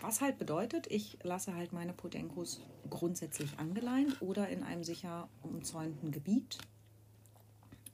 [0.00, 6.10] was halt bedeutet, ich lasse halt meine Podenkos grundsätzlich angeleint oder in einem sicher umzäunten
[6.10, 6.58] Gebiet.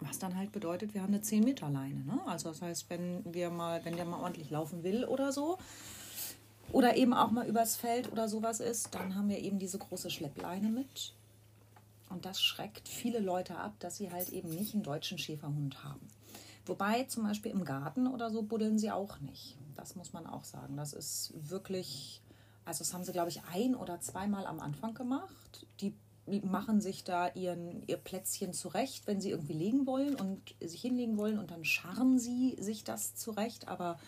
[0.00, 2.04] Was dann halt bedeutet, wir haben eine 10 Meter Leine.
[2.04, 2.20] Ne?
[2.26, 5.58] Also das heißt, wenn wir mal, wenn der mal ordentlich laufen will oder so,
[6.72, 10.11] oder eben auch mal übers Feld oder sowas ist, dann haben wir eben diese große
[10.11, 11.14] Schleppleine mit.
[12.11, 16.06] Und das schreckt viele Leute ab, dass sie halt eben nicht einen deutschen Schäferhund haben.
[16.66, 19.56] Wobei zum Beispiel im Garten oder so buddeln sie auch nicht.
[19.76, 20.76] Das muss man auch sagen.
[20.76, 22.20] Das ist wirklich,
[22.64, 25.66] also das haben sie, glaube ich, ein oder zweimal am Anfang gemacht.
[25.80, 25.94] Die
[26.43, 31.17] machen sich da ihren, ihr Plätzchen zurecht, wenn sie irgendwie legen wollen und sich hinlegen
[31.17, 33.99] wollen und dann scharren sie sich das zurecht, aber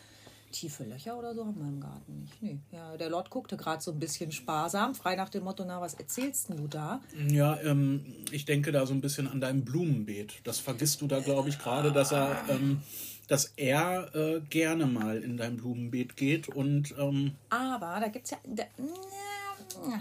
[0.51, 2.43] tiefe Löcher oder so haben wir im Garten nicht.
[2.43, 2.59] Nee.
[2.73, 5.95] Ja, der Lord guckte gerade so ein bisschen sparsam, frei nach dem Motto, na, was
[5.95, 7.01] erzählst du da?
[7.29, 10.41] Ja, ähm, ich denke da so ein bisschen an dein Blumenbeet.
[10.45, 12.83] Das vergisst du da, glaube ich, gerade, dass er, ähm,
[13.29, 16.95] dass er äh, gerne mal in dein Blumenbeet geht und.
[16.99, 18.39] Ähm, aber da gibt es ja.
[18.45, 18.65] Da,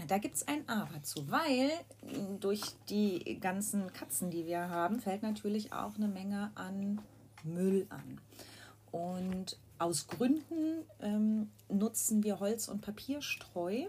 [0.08, 1.72] da gibt es ein Aber zu, weil
[2.40, 7.00] durch die ganzen Katzen, die wir haben, fällt natürlich auch eine Menge an
[7.44, 8.20] Müll an.
[8.92, 13.86] Und aus Gründen ähm, nutzen wir Holz- und Papierstreu.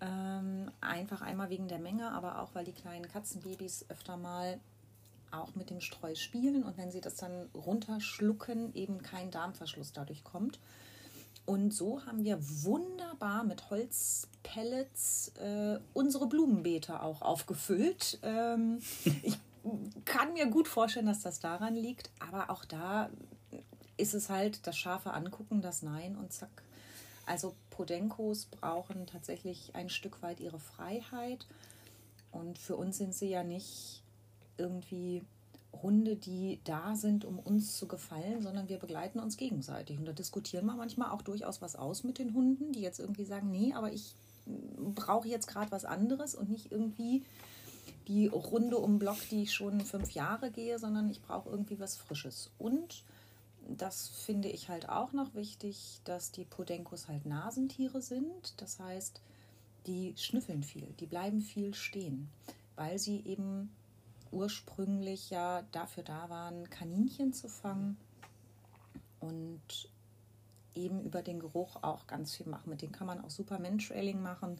[0.00, 4.58] Ähm, einfach einmal wegen der Menge, aber auch weil die kleinen Katzenbabys öfter mal
[5.30, 10.24] auch mit dem Streu spielen und wenn sie das dann runterschlucken, eben kein Darmverschluss dadurch
[10.24, 10.58] kommt.
[11.46, 13.70] Und so haben wir wunderbar mit
[14.42, 18.18] Holzpellets äh, unsere Blumenbeete auch aufgefüllt.
[18.22, 18.80] Ähm,
[19.22, 19.38] ich
[20.04, 23.10] kann mir gut vorstellen, dass das daran liegt, aber auch da
[23.96, 26.62] ist es halt das scharfe Angucken, das Nein und zack.
[27.26, 31.46] Also Podenkos brauchen tatsächlich ein Stück weit ihre Freiheit.
[32.32, 34.02] Und für uns sind sie ja nicht
[34.56, 35.22] irgendwie
[35.82, 39.98] Hunde, die da sind, um uns zu gefallen, sondern wir begleiten uns gegenseitig.
[39.98, 43.24] Und da diskutieren wir manchmal auch durchaus was aus mit den Hunden, die jetzt irgendwie
[43.24, 44.14] sagen, nee, aber ich
[44.46, 47.24] brauche jetzt gerade was anderes und nicht irgendwie
[48.08, 51.96] die Runde um Block, die ich schon fünf Jahre gehe, sondern ich brauche irgendwie was
[51.96, 52.50] Frisches.
[52.58, 53.04] Und
[53.68, 58.60] das finde ich halt auch noch wichtig, dass die Podenkos halt Nasentiere sind.
[58.60, 59.20] Das heißt,
[59.86, 62.28] die schnüffeln viel, die bleiben viel stehen,
[62.76, 63.70] weil sie eben
[64.30, 67.96] ursprünglich ja dafür da waren, Kaninchen zu fangen
[69.20, 69.88] und
[70.74, 72.70] eben über den Geruch auch ganz viel machen.
[72.70, 74.58] Mit denen kann man auch super Mentrailing machen.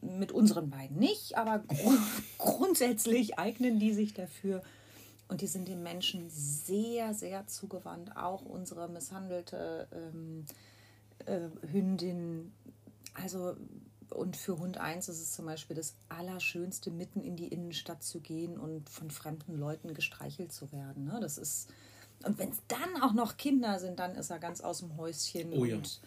[0.00, 1.92] Mit unseren beiden nicht, aber gru
[2.38, 4.62] grundsätzlich eignen die sich dafür.
[5.28, 8.16] Und die sind den Menschen sehr, sehr zugewandt.
[8.16, 10.44] Auch unsere misshandelte ähm,
[11.26, 12.52] äh, Hündin.
[13.14, 13.56] Also
[14.12, 18.20] und für Hund 1 ist es zum Beispiel das Allerschönste, mitten in die Innenstadt zu
[18.20, 21.04] gehen und von fremden Leuten gestreichelt zu werden.
[21.04, 21.18] Ne?
[21.20, 21.68] Das ist,
[22.24, 25.52] und wenn es dann auch noch Kinder sind, dann ist er ganz aus dem Häuschen
[25.52, 25.76] oh, ja.
[25.76, 26.00] und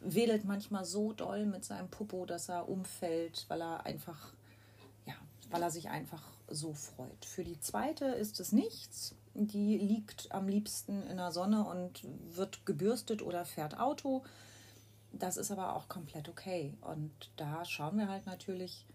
[0.00, 4.32] wedelt manchmal so doll mit seinem Popo, dass er umfällt, weil er einfach,
[5.06, 5.14] ja,
[5.50, 7.24] weil er sich einfach so freut.
[7.24, 9.14] Für die zweite ist es nichts.
[9.34, 12.02] Die liegt am liebsten in der Sonne und
[12.34, 14.24] wird gebürstet oder fährt Auto.
[15.12, 16.74] Das ist aber auch komplett okay.
[16.80, 18.86] Und da schauen wir halt natürlich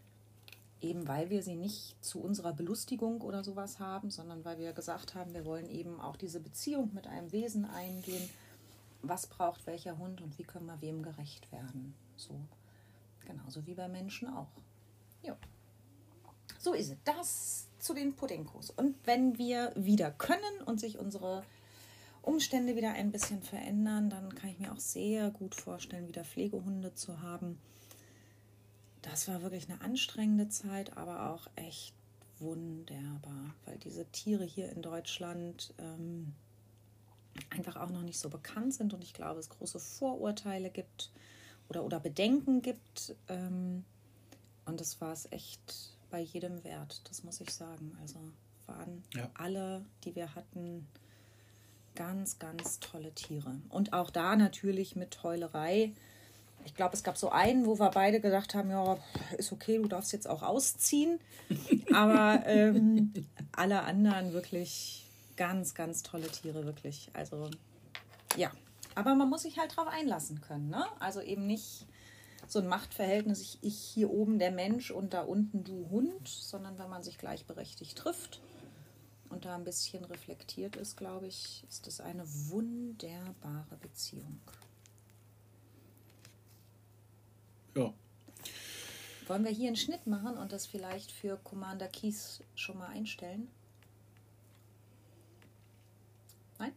[0.85, 5.15] eben weil wir sie nicht zu unserer Belustigung oder sowas haben, sondern weil wir gesagt
[5.15, 8.29] haben, wir wollen eben auch diese Beziehung mit einem Wesen eingehen.
[9.01, 11.95] Was braucht welcher Hund und wie können wir wem gerecht werden?
[12.15, 12.39] So,
[13.25, 14.51] genauso wie bei Menschen auch.
[15.21, 15.35] Ja.
[16.59, 16.97] So ist es.
[17.03, 18.71] Das zu den Puddingkos.
[18.71, 21.43] Und wenn wir wieder können und sich unsere
[22.21, 26.95] Umstände wieder ein bisschen verändern, dann kann ich mir auch sehr gut vorstellen, wieder Pflegehunde
[26.95, 27.59] zu haben
[29.05, 31.93] das war wirklich eine anstrengende Zeit, aber auch echt
[32.39, 36.33] wunderbar, weil diese Tiere hier in Deutschland ähm,
[37.49, 41.11] einfach auch noch nicht so bekannt sind und ich glaube, es große Vorurteile gibt
[41.69, 43.15] oder, oder Bedenken gibt.
[43.27, 43.85] Ähm,
[44.65, 47.95] und das war es echt bei jedem wert, das muss ich sagen.
[48.01, 48.19] Also
[48.65, 49.29] waren ja.
[49.35, 50.87] alle, die wir hatten,
[51.93, 53.55] ganz, ganz tolle Tiere.
[53.69, 55.93] Und auch da natürlich mit Heulerei
[56.65, 58.97] ich glaube, es gab so einen, wo wir beide gesagt haben, ja,
[59.37, 61.19] ist okay, du darfst jetzt auch ausziehen.
[61.93, 63.13] Aber ähm,
[63.51, 65.05] alle anderen wirklich
[65.37, 67.09] ganz, ganz tolle Tiere, wirklich.
[67.13, 67.49] Also
[68.35, 68.51] ja,
[68.95, 70.69] aber man muss sich halt drauf einlassen können.
[70.69, 70.83] Ne?
[70.99, 71.85] Also eben nicht
[72.47, 76.77] so ein Machtverhältnis, ich, ich hier oben der Mensch und da unten du Hund, sondern
[76.79, 78.41] wenn man sich gleichberechtigt trifft
[79.29, 84.39] und da ein bisschen reflektiert ist, glaube ich, ist das eine wunderbare Beziehung.
[87.75, 87.93] Ja.
[89.27, 93.47] Wollen wir hier einen Schnitt machen und das vielleicht für Commander Keys schon mal einstellen?
[96.59, 96.73] Nein?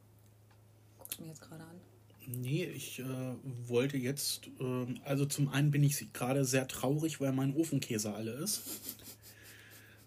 [0.98, 1.80] Guckst du mir jetzt gerade an?
[2.26, 3.34] Nee, ich äh,
[3.66, 8.32] wollte jetzt, äh, also zum einen bin ich gerade sehr traurig, weil mein Ofenkäse alle
[8.32, 8.62] ist.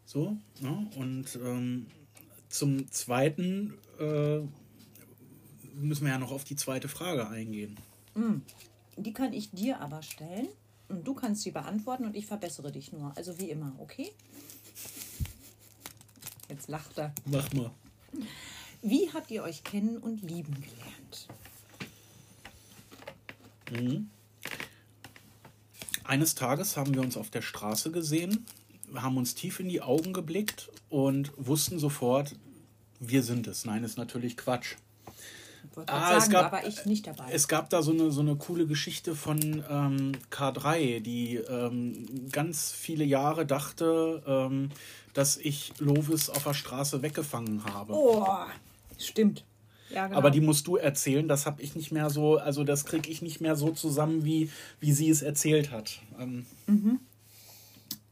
[0.05, 0.89] So, ne?
[0.97, 1.87] und ähm,
[2.49, 4.41] zum zweiten äh,
[5.73, 7.77] müssen wir ja noch auf die zweite Frage eingehen.
[8.13, 8.41] Mm.
[8.97, 10.49] Die kann ich dir aber stellen.
[10.91, 13.15] Und du kannst sie beantworten und ich verbessere dich nur.
[13.15, 14.11] Also wie immer, okay?
[16.49, 17.13] Jetzt lacht er.
[17.25, 17.71] Mach mal.
[18.81, 21.27] Wie habt ihr euch kennen und lieben gelernt?
[23.71, 24.09] Mhm.
[26.03, 28.45] Eines Tages haben wir uns auf der Straße gesehen,
[28.93, 32.35] haben uns tief in die Augen geblickt und wussten sofort,
[32.99, 33.63] wir sind es.
[33.63, 34.75] Nein, ist natürlich Quatsch.
[35.85, 37.31] Ah, sagen, es gab, da war ich nicht dabei.
[37.31, 42.71] Es gab da so eine, so eine coole Geschichte von ähm, K3, die ähm, ganz
[42.71, 44.69] viele Jahre dachte, ähm,
[45.13, 47.93] dass ich Lovis auf der Straße weggefangen habe.
[47.93, 48.27] Oh,
[48.97, 49.45] stimmt.
[49.89, 50.17] Ja, genau.
[50.17, 53.21] Aber die musst du erzählen, das habe ich nicht mehr so, also das kriege ich
[53.21, 55.99] nicht mehr so zusammen, wie, wie sie es erzählt hat.
[56.19, 56.99] Ähm, mhm.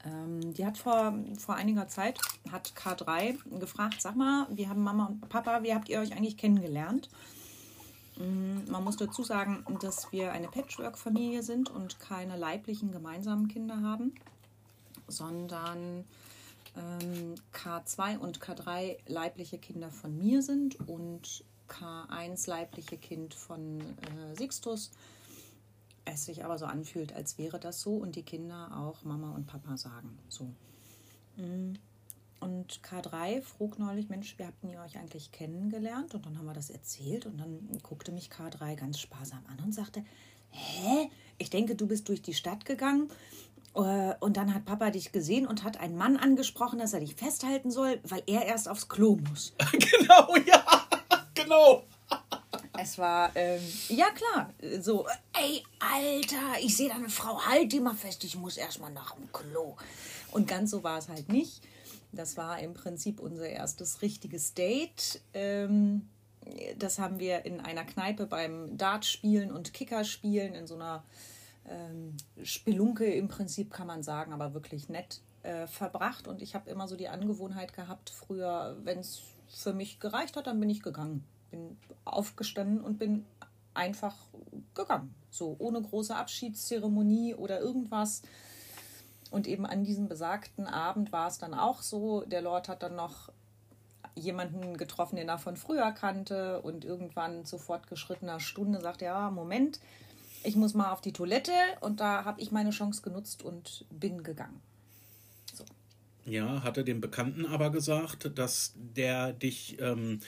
[0.06, 2.20] Ähm, die hat vor, vor einiger Zeit,
[2.52, 6.38] hat K3 gefragt, sag mal, wie haben Mama und Papa, wie habt ihr euch eigentlich
[6.38, 7.10] kennengelernt?
[8.20, 13.82] Mm, man muss dazu sagen, dass wir eine Patchwork-Familie sind und keine leiblichen gemeinsamen Kinder
[13.82, 14.14] haben,
[15.08, 16.04] sondern
[16.76, 24.36] ähm, K2 und K3 leibliche Kinder von mir sind und K1 leibliche Kind von äh,
[24.36, 24.92] Sixtus.
[26.04, 29.48] Es sich aber so anfühlt, als wäre das so und die Kinder auch Mama und
[29.48, 30.20] Papa sagen.
[30.28, 30.50] So.
[31.38, 31.78] Mhm.
[32.40, 36.14] Und K3 frug neulich, Mensch, wie habt ihr euch eigentlich kennengelernt?
[36.16, 39.74] Und dann haben wir das erzählt und dann guckte mich K3 ganz sparsam an und
[39.74, 40.04] sagte,
[40.52, 41.10] hä?
[41.38, 43.10] Ich denke, du bist durch die Stadt gegangen
[43.76, 47.16] äh, und dann hat Papa dich gesehen und hat einen Mann angesprochen, dass er dich
[47.16, 49.54] festhalten soll, weil er erst aufs Klo muss.
[49.72, 50.66] genau, ja,
[51.34, 51.84] genau.
[52.82, 57.94] Es war, ähm, ja klar, so, ey, Alter, ich sehe deine Frau, halt die mal
[57.94, 59.76] fest, ich muss erstmal nach dem Klo.
[60.32, 61.62] Und ganz so war es halt nicht.
[62.12, 65.22] Das war im Prinzip unser erstes richtiges Date.
[65.34, 66.10] Ähm,
[66.78, 71.04] das haben wir in einer Kneipe beim Dartspielen und Kickerspielen in so einer
[71.68, 76.28] ähm, Spelunke im Prinzip kann man sagen, aber wirklich nett äh, verbracht.
[76.28, 80.48] Und ich habe immer so die Angewohnheit gehabt, früher, wenn es für mich gereicht hat,
[80.48, 81.24] dann bin ich gegangen.
[81.52, 83.26] Bin aufgestanden und bin
[83.74, 84.16] einfach
[84.74, 85.14] gegangen.
[85.30, 88.22] So ohne große Abschiedszeremonie oder irgendwas.
[89.32, 92.96] Und eben an diesem besagten Abend war es dann auch so, der Lord hat dann
[92.96, 93.30] noch
[94.16, 99.80] jemanden getroffen, den er von früher kannte und irgendwann zu fortgeschrittener Stunde sagte, ja, Moment,
[100.44, 101.52] ich muss mal auf die Toilette
[101.82, 104.62] und da habe ich meine Chance genutzt und bin gegangen.
[105.54, 105.66] So.
[106.26, 110.20] Ja, hatte dem Bekannten aber gesagt, dass der dich ähm,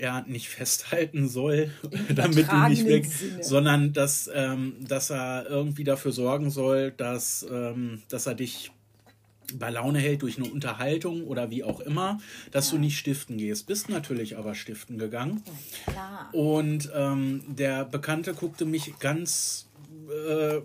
[0.00, 1.70] er nicht festhalten soll,
[2.14, 3.42] damit du nicht weg, Sinne.
[3.42, 8.72] sondern dass, ähm, dass er irgendwie dafür sorgen soll, dass, ähm, dass er dich
[9.54, 12.20] bei Laune hält durch eine Unterhaltung oder wie auch immer,
[12.50, 12.76] dass ja.
[12.76, 13.66] du nicht stiften gehst.
[13.66, 15.42] Bist natürlich aber stiften gegangen.
[15.92, 19.66] Ja, Und ähm, der Bekannte guckte mich ganz
[20.08, 20.60] äh,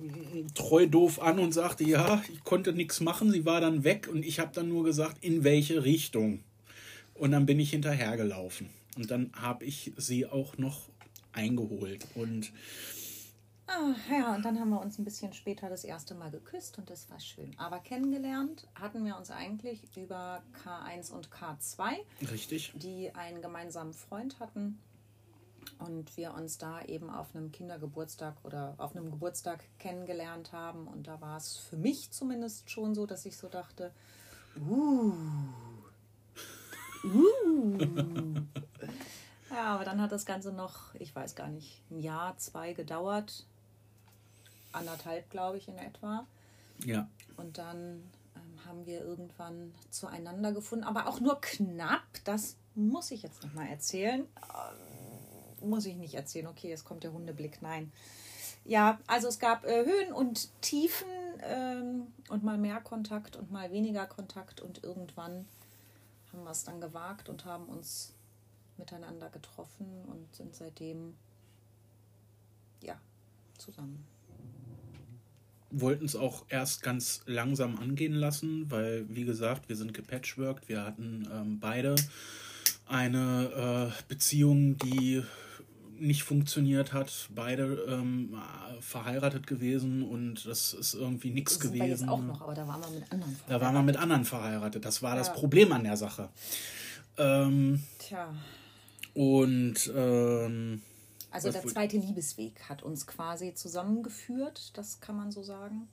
[0.53, 3.31] treu doof an und sagte, ja, ich konnte nichts machen.
[3.31, 6.41] Sie war dann weg und ich habe dann nur gesagt, in welche Richtung.
[7.13, 8.69] Und dann bin ich hinterhergelaufen.
[8.95, 10.89] Und dann habe ich sie auch noch
[11.33, 12.07] eingeholt.
[12.15, 12.51] Und
[13.67, 16.89] Ah, ja, und dann haben wir uns ein bisschen später das erste Mal geküsst und
[16.89, 17.57] das war schön.
[17.57, 21.95] Aber kennengelernt hatten wir uns eigentlich über K1 und K2,
[22.31, 22.73] richtig.
[22.75, 24.79] die einen gemeinsamen Freund hatten.
[25.79, 30.87] Und wir uns da eben auf einem Kindergeburtstag oder auf einem Geburtstag kennengelernt haben.
[30.87, 33.91] Und da war es für mich zumindest schon so, dass ich so dachte,
[34.69, 35.11] uh,
[37.05, 37.77] uh.
[39.49, 43.45] Ja, aber dann hat das Ganze noch, ich weiß gar nicht, ein Jahr, zwei gedauert.
[44.73, 46.27] Anderthalb, glaube ich, in etwa.
[46.83, 47.07] Ja.
[47.37, 48.03] Und dann
[48.35, 52.03] ähm, haben wir irgendwann zueinander gefunden, aber auch nur knapp.
[52.25, 54.21] Das muss ich jetzt nochmal erzählen.
[54.21, 56.47] Ähm, muss ich nicht erzählen.
[56.47, 57.61] Okay, jetzt kommt der Hundeblick.
[57.61, 57.93] Nein.
[58.65, 61.07] Ja, also es gab äh, Höhen und Tiefen
[61.43, 64.59] ähm, und mal mehr Kontakt und mal weniger Kontakt.
[64.59, 65.45] Und irgendwann
[66.35, 68.13] haben wir es dann gewagt und haben uns
[68.77, 71.15] miteinander getroffen und sind seitdem
[72.81, 72.99] ja
[73.57, 74.05] zusammen
[75.77, 80.69] wollten es auch erst ganz langsam angehen lassen, weil, wie gesagt, wir sind gepatchworked.
[80.69, 81.95] Wir hatten ähm, beide
[82.87, 85.21] eine äh, Beziehung, die
[85.99, 87.29] nicht funktioniert hat.
[87.33, 88.37] Beide ähm,
[88.79, 91.81] verheiratet gewesen und das ist irgendwie nichts gewesen.
[91.81, 93.49] Wir jetzt auch noch, aber da waren wir mit anderen verheiratet.
[93.49, 94.85] Da waren wir mit anderen verheiratet.
[94.85, 95.17] Das war ja.
[95.17, 96.29] das Problem an der Sache.
[97.17, 98.33] Ähm, Tja.
[99.13, 100.81] Und ähm,
[101.31, 105.87] also der zweite Liebesweg hat uns quasi zusammengeführt, das kann man so sagen.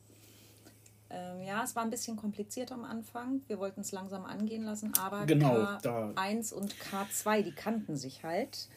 [1.11, 3.43] Ähm, ja, es war ein bisschen kompliziert am Anfang.
[3.47, 6.57] Wir wollten es langsam angehen lassen, aber genau, K1 da.
[6.57, 8.69] und K2, die kannten sich halt.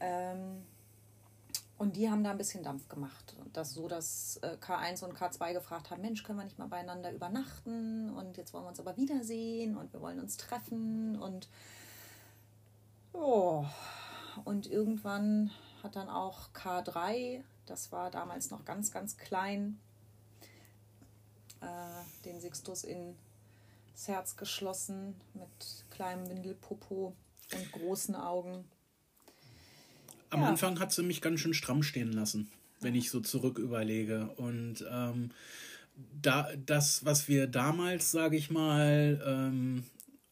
[0.00, 0.62] Ähm,
[1.78, 3.36] und die haben da ein bisschen Dampf gemacht.
[3.52, 7.12] Das so, dass äh, K1 und K2 gefragt haben, Mensch, können wir nicht mal beieinander
[7.12, 8.10] übernachten?
[8.10, 11.20] Und jetzt wollen wir uns aber wiedersehen und wir wollen uns treffen.
[11.20, 11.48] Und
[13.12, 13.66] oh,
[14.44, 15.50] und irgendwann
[15.82, 19.78] hat dann auch K3, das war damals noch ganz, ganz klein,
[21.60, 23.16] äh, den Sixtus ins
[24.06, 27.14] Herz geschlossen mit kleinem Windelpopo
[27.52, 28.64] und großen Augen.
[30.30, 30.48] Am ja.
[30.48, 32.50] Anfang hat sie mich ganz schön stramm stehen lassen,
[32.80, 34.30] wenn ich so zurück überlege.
[34.36, 35.30] Und ähm,
[36.20, 39.84] da, das, was wir damals, sage ich mal, ähm,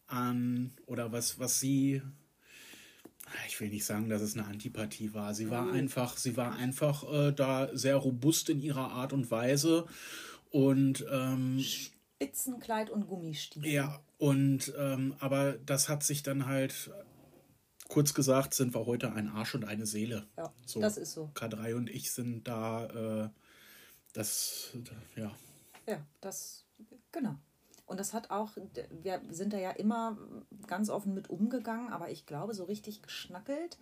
[0.07, 2.03] an oder was, was sie
[3.49, 5.35] ich will nicht sagen, dass es eine Antipathie war.
[5.35, 5.75] Sie war mhm.
[5.75, 9.87] einfach, sie war einfach äh, da sehr robust in ihrer Art und Weise
[10.51, 13.69] und ähm, Spitzenkleid und Gummistiefel.
[13.69, 16.91] Ja, und ähm, aber das hat sich dann halt
[17.89, 20.27] kurz gesagt, sind wir heute ein Arsch und eine Seele.
[20.37, 21.31] Ja, so, das ist so.
[21.35, 23.29] K3 und ich sind da, äh,
[24.13, 24.71] das,
[25.17, 25.33] ja.
[25.87, 26.65] Ja, das,
[27.13, 27.37] genau.
[27.87, 28.53] Und das hat auch,
[29.03, 30.17] wir sind da ja immer
[30.67, 33.79] ganz offen mit umgegangen, aber ich glaube, so richtig geschnackelt,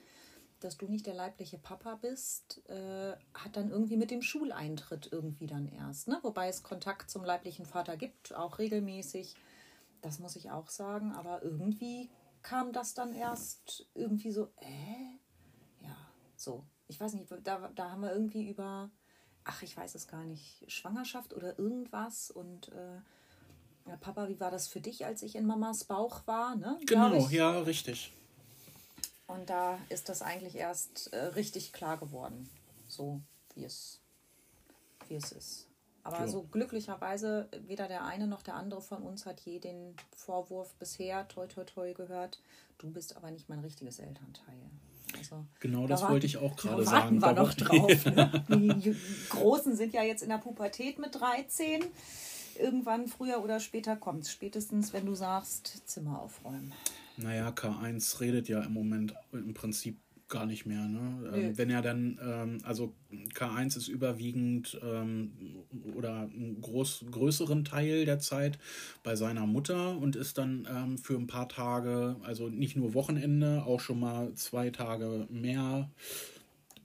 [0.59, 5.47] dass du nicht der leibliche Papa bist, äh, hat dann irgendwie mit dem Schuleintritt irgendwie
[5.47, 6.09] dann erst.
[6.09, 6.19] Ne?
[6.23, 9.35] Wobei es Kontakt zum leiblichen Vater gibt, auch regelmäßig.
[10.03, 11.13] Das muss ich auch sagen.
[11.13, 12.11] Aber irgendwie
[12.43, 15.85] kam das dann erst irgendwie so, äh?
[15.85, 15.97] Ja,
[16.37, 16.65] so.
[16.89, 18.91] Ich weiß nicht, da, da haben wir irgendwie über,
[19.45, 23.01] ach, ich weiß es gar nicht, Schwangerschaft oder irgendwas und äh,
[23.87, 26.55] ja, Papa, wie war das für dich, als ich in Mamas Bauch war?
[26.57, 26.79] Ne?
[26.87, 28.13] Genau, ja, richtig.
[29.27, 32.49] Und da ist das eigentlich erst äh, richtig klar geworden,
[32.87, 33.23] so
[33.55, 34.01] wie es,
[35.09, 35.72] wie es ist.
[36.05, 36.29] Aber ja.
[36.29, 41.29] so glücklicherweise, weder der eine noch der andere von uns hat je den Vorwurf bisher,
[41.29, 42.41] toi toi toi, gehört.
[42.79, 44.59] Du bist aber nicht mein richtiges Elternteil.
[45.17, 47.21] Also, genau das wollte ich auch gerade sagen.
[47.21, 48.05] Da warten wir noch drauf.
[48.49, 48.75] Ne?
[48.77, 48.97] Die
[49.29, 51.85] Großen sind ja jetzt in der Pubertät mit 13
[52.59, 56.73] irgendwann früher oder später kommt Spätestens, wenn du sagst, Zimmer aufräumen.
[57.17, 59.99] Naja, K1 redet ja im Moment im Prinzip
[60.33, 60.87] gar nicht mehr.
[60.87, 61.31] Ne?
[61.33, 62.93] Ähm, wenn er dann, ähm, also
[63.35, 65.31] K1 ist überwiegend ähm,
[65.95, 68.59] oder einen groß, größeren Teil der Zeit
[69.05, 73.65] bei seiner Mutter und ist dann ähm, für ein paar Tage, also nicht nur Wochenende,
[73.65, 75.91] auch schon mal zwei Tage mehr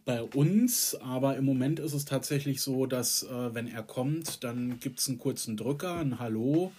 [0.04, 4.80] bei uns, aber im Moment ist es tatsächlich so, dass äh, wenn er kommt, dann
[4.80, 6.72] gibt es einen kurzen Drücker, ein Hallo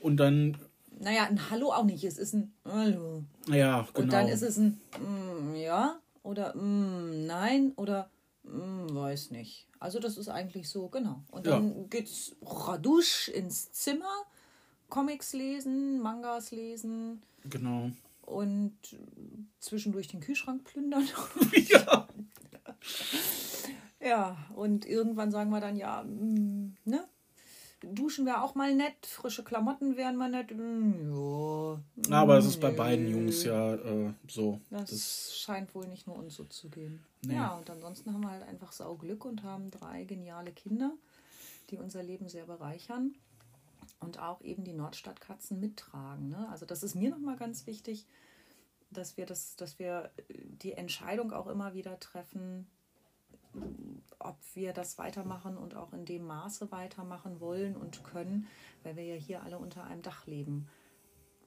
[0.00, 0.56] und dann.
[1.00, 3.24] Naja, ein Hallo auch nicht, es ist ein Hallo.
[3.48, 4.04] Ja, genau.
[4.04, 8.10] Und dann ist es ein mm, Ja oder mm, Nein oder
[8.44, 9.66] mm, weiß nicht.
[9.78, 11.22] Also das ist eigentlich so, genau.
[11.30, 11.84] Und dann ja.
[11.90, 14.24] geht's radusch ins Zimmer,
[14.88, 17.22] Comics lesen, Mangas lesen.
[17.44, 17.90] Genau.
[18.22, 18.76] Und
[19.58, 21.08] zwischendurch den Kühlschrank plündern.
[21.68, 22.08] ja.
[24.00, 27.04] Ja, und irgendwann sagen wir dann, ja, mm, ne?
[27.84, 30.50] Duschen wäre auch mal nett, frische Klamotten wären mal nett.
[30.54, 31.12] Mm,
[32.08, 34.60] ja, Aber es ist bei beiden Jungs ja äh, so.
[34.70, 37.04] Das, Das, scheint wohl nicht nur uns so zu gehen.
[37.22, 37.34] Nee.
[37.34, 40.92] Ja, und ansonsten haben wir halt einfach sau Glück und haben drei geniale Kinder,
[41.70, 43.14] die unser Leben sehr bereichern
[44.00, 46.28] und auch eben die Nordstadtkatzen mittragen.
[46.28, 46.48] Ne?
[46.50, 48.06] Also das ist mir nochmal ganz wichtig,
[48.90, 52.66] dass wir, das, dass wir die Entscheidung auch immer wieder treffen,
[54.18, 58.46] ob wir das weitermachen und auch in dem Maße weitermachen wollen und können,
[58.82, 60.68] weil wir ja hier alle unter einem Dach leben.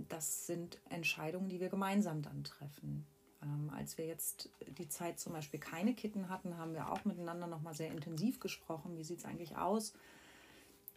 [0.10, 3.08] Das sind Entscheidungen, die wir gemeinsam dann treffen.
[3.42, 7.48] Ähm, als wir jetzt die Zeit zum Beispiel keine Kitten hatten, haben wir auch miteinander
[7.48, 8.98] nochmal sehr intensiv gesprochen.
[8.98, 9.94] Wie sieht es eigentlich aus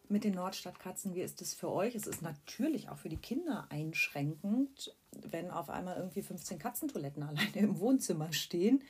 [0.09, 1.14] mit den Nordstadtkatzen?
[1.14, 1.94] Wie ist es für euch?
[1.94, 7.56] Es ist natürlich auch für die Kinder einschränkend, wenn auf einmal irgendwie 15 Katzentoiletten alleine
[7.56, 8.82] im Wohnzimmer stehen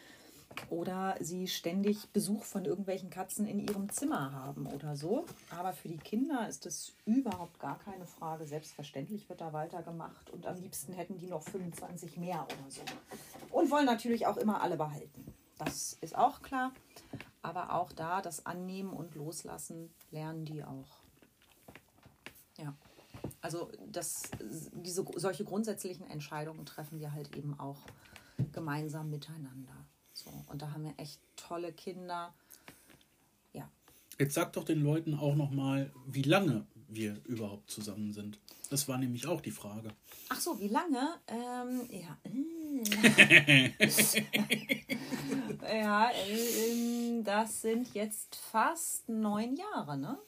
[0.71, 5.25] oder sie ständig Besuch von irgendwelchen Katzen in ihrem Zimmer haben oder so.
[5.51, 8.47] Aber für die Kinder ist es überhaupt gar keine Frage.
[8.47, 12.83] Selbstverständlich wird da weitergemacht und am liebsten hätten die noch 25 mehr oder so.
[13.51, 15.35] Und wollen natürlich auch immer alle behalten.
[15.59, 16.73] Das ist auch klar.
[17.43, 21.01] Aber auch da das Annehmen und Loslassen lernen die auch.
[22.57, 22.75] Ja.
[23.41, 24.31] Also das,
[24.73, 27.79] diese, solche grundsätzlichen Entscheidungen treffen wir halt eben auch
[28.53, 29.75] gemeinsam miteinander.
[30.19, 32.35] So, und da haben wir echt tolle Kinder.
[33.53, 33.71] Ja.
[34.19, 38.41] jetzt sag doch den Leuten auch nochmal, wie lange wir überhaupt zusammen sind.
[38.69, 39.91] Das war nämlich auch die Frage.
[40.29, 41.15] Ach so, wie lange?
[41.29, 42.19] Ähm, ja.
[45.73, 50.19] ja, ähm, das sind jetzt fast neun Jahre, ne?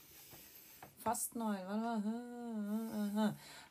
[1.02, 1.56] Fast neun.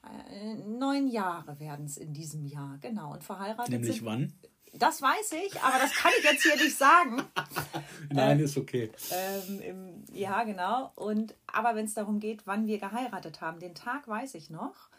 [0.01, 3.13] Äh, Neun Jahre werden es in diesem Jahr, genau.
[3.13, 4.05] Und verheiratet Nämlich sind.
[4.05, 4.33] wann?
[4.73, 7.23] Das weiß ich, aber das kann ich jetzt hier nicht sagen.
[8.09, 8.91] Nein, ist okay.
[9.11, 10.91] Ähm, im, ja, genau.
[10.95, 14.89] Und aber wenn es darum geht, wann wir geheiratet haben, den Tag weiß ich noch.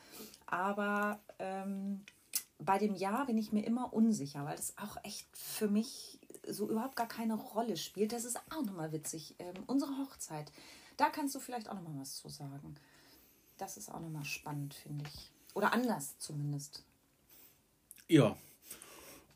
[0.47, 2.05] Aber ähm,
[2.59, 6.69] bei dem Jahr bin ich mir immer unsicher, weil das auch echt für mich so
[6.69, 8.13] überhaupt gar keine Rolle spielt.
[8.13, 9.37] Das ist auch nochmal witzig.
[9.39, 10.51] Ähm, unsere Hochzeit,
[10.97, 12.75] da kannst du vielleicht auch nochmal was zu sagen.
[13.59, 15.31] Das ist auch nochmal spannend, finde ich.
[15.55, 16.83] Oder anders zumindest.
[18.09, 18.37] Ja.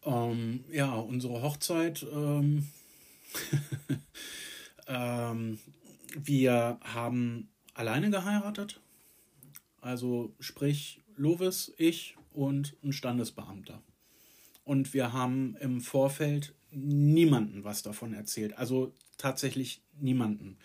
[0.04, 2.06] Ähm, ja, unsere Hochzeit.
[2.12, 2.68] Ähm,
[4.86, 5.58] ähm,
[6.16, 8.80] wir haben alleine geheiratet.
[9.80, 13.82] Also sprich Lovis, ich und ein Standesbeamter.
[14.64, 18.56] Und wir haben im Vorfeld niemanden was davon erzählt.
[18.56, 20.56] Also tatsächlich niemanden.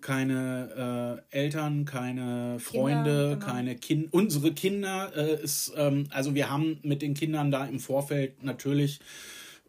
[0.00, 3.46] Keine äh, Eltern, keine Freunde, genau.
[3.46, 4.08] keine Kinder.
[4.12, 9.00] Unsere Kinder äh, ist, ähm, also wir haben mit den Kindern da im Vorfeld natürlich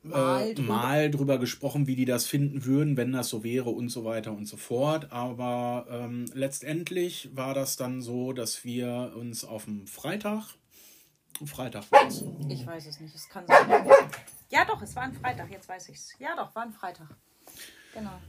[0.02, 3.70] Mal äh, drüber- mal drüber gesprochen, wie die das finden würden, wenn das so wäre
[3.70, 5.12] und so weiter und so fort.
[5.14, 10.56] Aber ähm, letztendlich war das dann so, dass wir uns auf dem Freitag,
[11.46, 13.16] Freitag war es, Ich weiß es nicht.
[13.16, 13.86] Es kann sein.
[14.52, 15.50] Ja, doch, es war ein Freitag.
[15.52, 16.10] Jetzt weiß ich es.
[16.20, 17.08] Ja, doch, war ein Freitag.
[17.94, 18.20] Genau.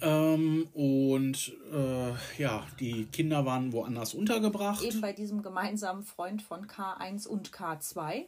[0.00, 4.82] Ähm, und äh, ja, die Kinder waren woanders untergebracht.
[4.82, 8.24] Eben bei diesem gemeinsamen Freund von K1 und K2.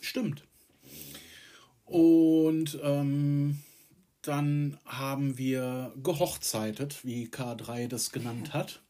[0.00, 0.44] Stimmt.
[1.84, 3.60] Und ähm,
[4.22, 8.82] dann haben wir gehochzeitet, wie K3 das genannt hat.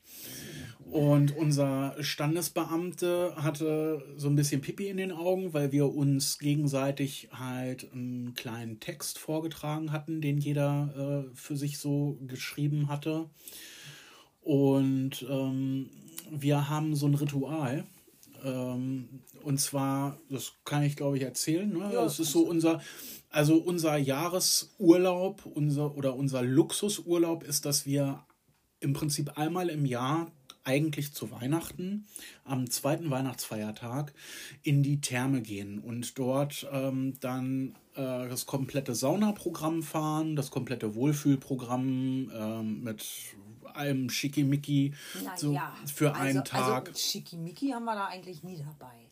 [0.91, 7.29] Und unser Standesbeamte hatte so ein bisschen Pipi in den Augen, weil wir uns gegenseitig
[7.33, 13.29] halt einen kleinen Text vorgetragen hatten, den jeder äh, für sich so geschrieben hatte.
[14.41, 15.91] Und ähm,
[16.31, 17.85] wir haben so ein Ritual.
[18.43, 21.71] Ähm, und zwar, das kann ich glaube ich erzählen.
[21.71, 21.91] Ne?
[21.93, 22.81] Ja, das ist so unser,
[23.29, 28.25] also unser Jahresurlaub, unser oder unser Luxusurlaub ist, dass wir
[28.81, 30.33] im Prinzip einmal im Jahr
[30.65, 32.07] eigentlich zu Weihnachten
[32.45, 34.13] am zweiten Weihnachtsfeiertag
[34.63, 40.95] in die Therme gehen und dort ähm, dann äh, das komplette Saunaprogramm fahren, das komplette
[40.95, 43.05] Wohlfühlprogramm ähm, mit
[43.75, 44.95] allem Schickimicki
[45.37, 46.89] so Naja, für einen also, Tag.
[46.89, 49.09] Also Schickimicki haben wir da eigentlich nie dabei.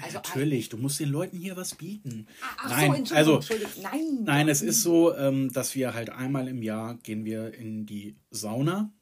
[0.00, 2.28] Also, Natürlich, du musst den Leuten hier was bieten.
[2.58, 3.82] Ach Nein, so, Entschuldigung, also Entschuldigung.
[3.82, 4.18] Nein.
[4.22, 8.16] Nein, es ist so, ähm, dass wir halt einmal im Jahr gehen wir in die
[8.30, 8.92] Sauna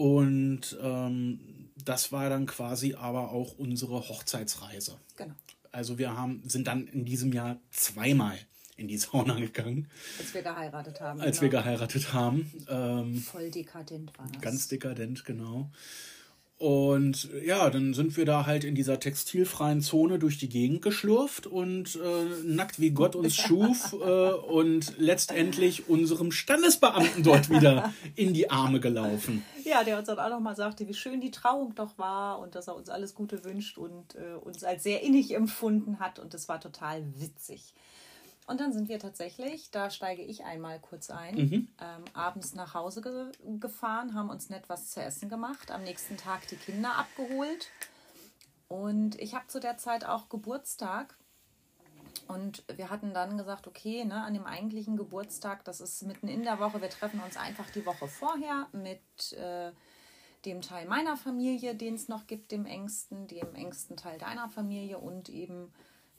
[0.00, 4.96] und ähm, das war dann quasi aber auch unsere Hochzeitsreise.
[5.16, 5.34] Genau.
[5.72, 8.38] Also wir haben, sind dann in diesem Jahr zweimal
[8.78, 11.20] in die Sauna gegangen, Als wir geheiratet haben.
[11.20, 11.52] als genau.
[11.52, 12.50] wir geheiratet haben.
[12.70, 14.40] Ähm, Voll dekadent war das.
[14.40, 15.70] ganz dekadent, genau.
[16.60, 21.46] Und ja, dann sind wir da halt in dieser textilfreien Zone durch die Gegend geschlurft
[21.46, 28.34] und äh, nackt wie Gott uns schuf äh, und letztendlich unserem Standesbeamten dort wieder in
[28.34, 29.42] die Arme gelaufen.
[29.64, 32.68] Ja, der uns dann auch nochmal sagte, wie schön die Trauung doch war und dass
[32.68, 36.46] er uns alles Gute wünscht und äh, uns als sehr innig empfunden hat und es
[36.50, 37.72] war total witzig.
[38.50, 41.68] Und dann sind wir tatsächlich, da steige ich einmal kurz ein, mhm.
[41.80, 43.30] ähm, abends nach Hause ge
[43.60, 47.70] gefahren, haben uns nett was zu essen gemacht, am nächsten Tag die Kinder abgeholt.
[48.66, 51.16] Und ich habe zu der Zeit auch Geburtstag.
[52.26, 56.42] Und wir hatten dann gesagt, okay, ne, an dem eigentlichen Geburtstag, das ist mitten in
[56.42, 59.70] der Woche, wir treffen uns einfach die Woche vorher mit äh,
[60.44, 64.98] dem Teil meiner Familie, den es noch gibt, dem engsten, dem engsten Teil deiner Familie
[64.98, 65.72] und eben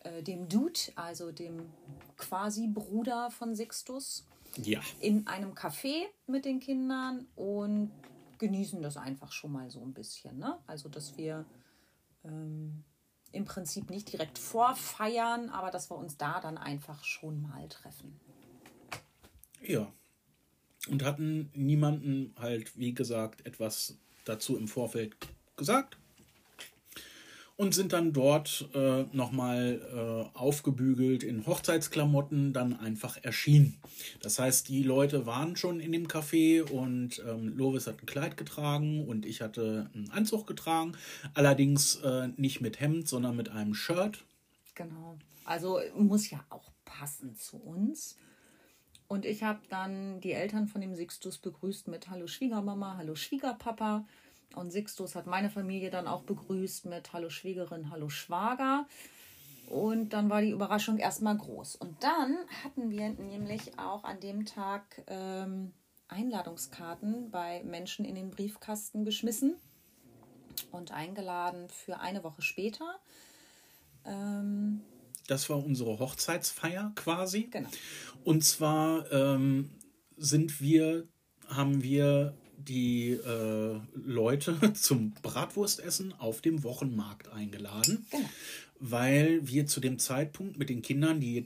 [0.04, 1.72] äh, dem Dude, also dem
[2.18, 4.26] quasi Bruder von Sixtus,
[4.58, 4.82] ja.
[5.00, 7.92] in einem Café mit den Kindern und
[8.40, 10.40] genießen das einfach schon mal so ein bisschen.
[10.40, 10.58] Ne?
[10.68, 11.46] Also, dass wir
[12.24, 12.84] ähm,
[13.32, 18.20] im Prinzip nicht direkt vorfeiern, aber dass wir uns da dann einfach schon mal treffen.
[19.62, 19.92] Ja.
[20.90, 25.16] Und hatten niemanden halt, wie gesagt, etwas dazu im Vorfeld
[25.56, 26.01] gesagt
[27.62, 29.80] und sind dann dort äh, nochmal
[30.34, 33.80] äh, aufgebügelt in Hochzeitsklamotten dann einfach erschienen.
[34.20, 38.36] Das heißt, die Leute waren schon in dem Café und ähm, Lovis hat ein Kleid
[38.36, 40.94] getragen und ich hatte einen Anzug getragen,
[41.36, 44.26] allerdings äh, nicht mit Hemd, sondern mit einem Shirt.
[44.74, 45.20] Genau.
[45.46, 48.18] Also muss ja auch passen zu uns.
[49.08, 54.08] Und ich habe dann die Eltern von dem Sixtus begrüßt mit Hallo Schwiegermama, Hallo Schwiegerpapa.
[54.56, 58.86] Und Sixtus hat meine Familie dann auch begrüßt mit Hallo Schwiegerin, Hallo Schwager.
[59.68, 61.78] Und dann war die Überraschung erstmal groß.
[61.78, 65.72] Und dann hatten wir nämlich auch an dem Tag ähm,
[66.10, 69.56] Einladungskarten bei Menschen in den Briefkasten geschmissen
[70.72, 73.00] und eingeladen für eine Woche später.
[74.06, 74.82] Ähm,
[75.28, 77.44] das war unsere Hochzeitsfeier quasi.
[77.44, 77.70] Genau.
[78.26, 79.70] Und zwar ähm,
[80.18, 81.08] sind wir,
[81.48, 82.36] haben wir
[82.68, 88.06] die äh, Leute zum Bratwurstessen auf dem Wochenmarkt eingeladen.
[88.12, 88.30] Genau.
[88.84, 91.44] Weil wir zu dem Zeitpunkt mit den Kindern, die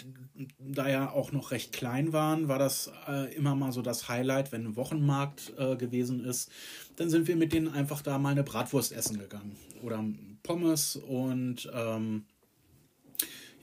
[0.57, 4.53] da ja auch noch recht klein waren, war das äh, immer mal so das Highlight,
[4.53, 6.49] wenn ein Wochenmarkt äh, gewesen ist.
[6.95, 9.57] Dann sind wir mit denen einfach da mal eine Bratwurst essen gegangen.
[9.81, 10.03] Oder
[10.43, 12.25] Pommes und ähm,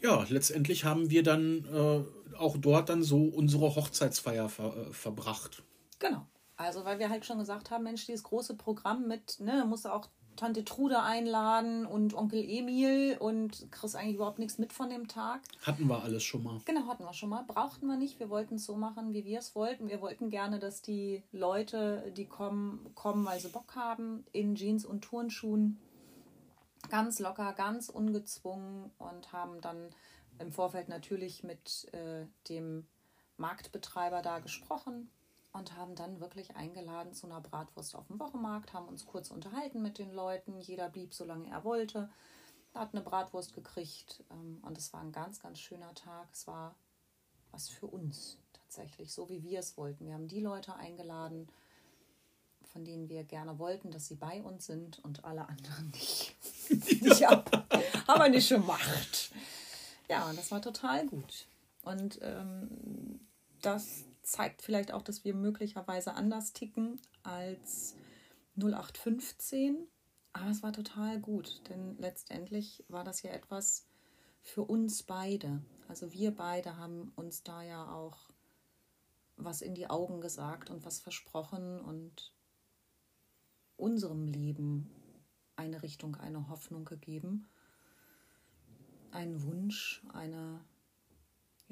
[0.02, 5.62] ja, letztendlich haben wir dann äh, auch dort dann so unsere Hochzeitsfeier ver äh, verbracht.
[5.98, 6.26] Genau.
[6.62, 9.88] Also, weil wir halt schon gesagt haben, Mensch, dieses große Programm mit, ne, musst du
[9.88, 15.06] auch Tante Trude einladen und Onkel Emil und kriegst eigentlich überhaupt nichts mit von dem
[15.06, 15.42] Tag.
[15.60, 16.58] Hatten wir alles schon mal.
[16.64, 17.44] Genau, hatten wir schon mal.
[17.44, 18.18] Brauchten wir nicht.
[18.18, 19.88] Wir wollten es so machen, wie wir es wollten.
[19.88, 24.86] Wir wollten gerne, dass die Leute, die kommen, kommen, weil sie Bock haben, in Jeans
[24.86, 25.78] und Turnschuhen.
[26.88, 29.90] Ganz locker, ganz ungezwungen und haben dann
[30.38, 32.86] im Vorfeld natürlich mit äh, dem
[33.36, 35.10] Marktbetreiber da gesprochen
[35.52, 39.82] und haben dann wirklich eingeladen zu einer Bratwurst auf dem Wochenmarkt, haben uns kurz unterhalten
[39.82, 40.60] mit den Leuten.
[40.60, 42.10] Jeder blieb, solange er wollte.
[42.74, 46.28] Hat eine Bratwurst gekriegt ähm, und es war ein ganz, ganz schöner Tag.
[46.32, 46.74] Es war
[47.50, 50.06] was für uns tatsächlich, so wie wir es wollten.
[50.06, 51.48] Wir haben die Leute eingeladen,
[52.72, 56.34] von denen wir gerne wollten, dass sie bei uns sind und alle anderen nicht.
[57.20, 57.44] ja,
[58.08, 59.32] haben wir nicht gemacht.
[60.08, 61.46] Ja, das war total gut.
[61.82, 63.20] Und ähm,
[63.60, 67.96] das zeigt vielleicht auch, dass wir möglicherweise anders ticken als
[68.56, 69.86] 0815.
[70.32, 73.86] Aber es war total gut, denn letztendlich war das ja etwas
[74.40, 75.62] für uns beide.
[75.88, 78.30] Also wir beide haben uns da ja auch
[79.36, 82.32] was in die Augen gesagt und was versprochen und
[83.76, 84.90] unserem Leben
[85.56, 87.48] eine Richtung, eine Hoffnung gegeben,
[89.10, 90.64] einen Wunsch, eine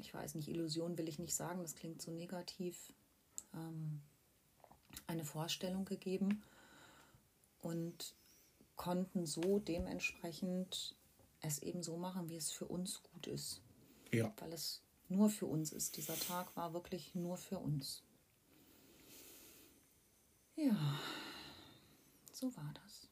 [0.01, 2.93] ich weiß nicht, Illusion will ich nicht sagen, das klingt so negativ,
[3.53, 4.01] ähm,
[5.07, 6.43] eine Vorstellung gegeben
[7.61, 8.15] und
[8.75, 10.95] konnten so dementsprechend
[11.41, 13.61] es eben so machen, wie es für uns gut ist.
[14.11, 14.33] Ja.
[14.39, 15.97] Weil es nur für uns ist.
[15.97, 18.03] Dieser Tag war wirklich nur für uns.
[20.55, 20.99] Ja,
[22.31, 23.07] so war das.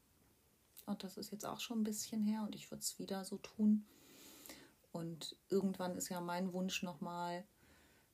[0.86, 3.38] Und das ist jetzt auch schon ein bisschen her und ich würde es wieder so
[3.38, 3.86] tun.
[4.92, 7.44] Und irgendwann ist ja mein Wunsch nochmal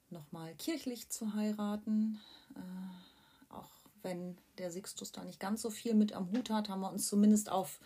[0.09, 2.19] noch mal kirchlich zu heiraten.
[2.55, 3.69] Äh, auch
[4.01, 7.07] wenn der Sixtus da nicht ganz so viel mit am Hut hat, haben wir uns
[7.07, 7.79] zumindest auf,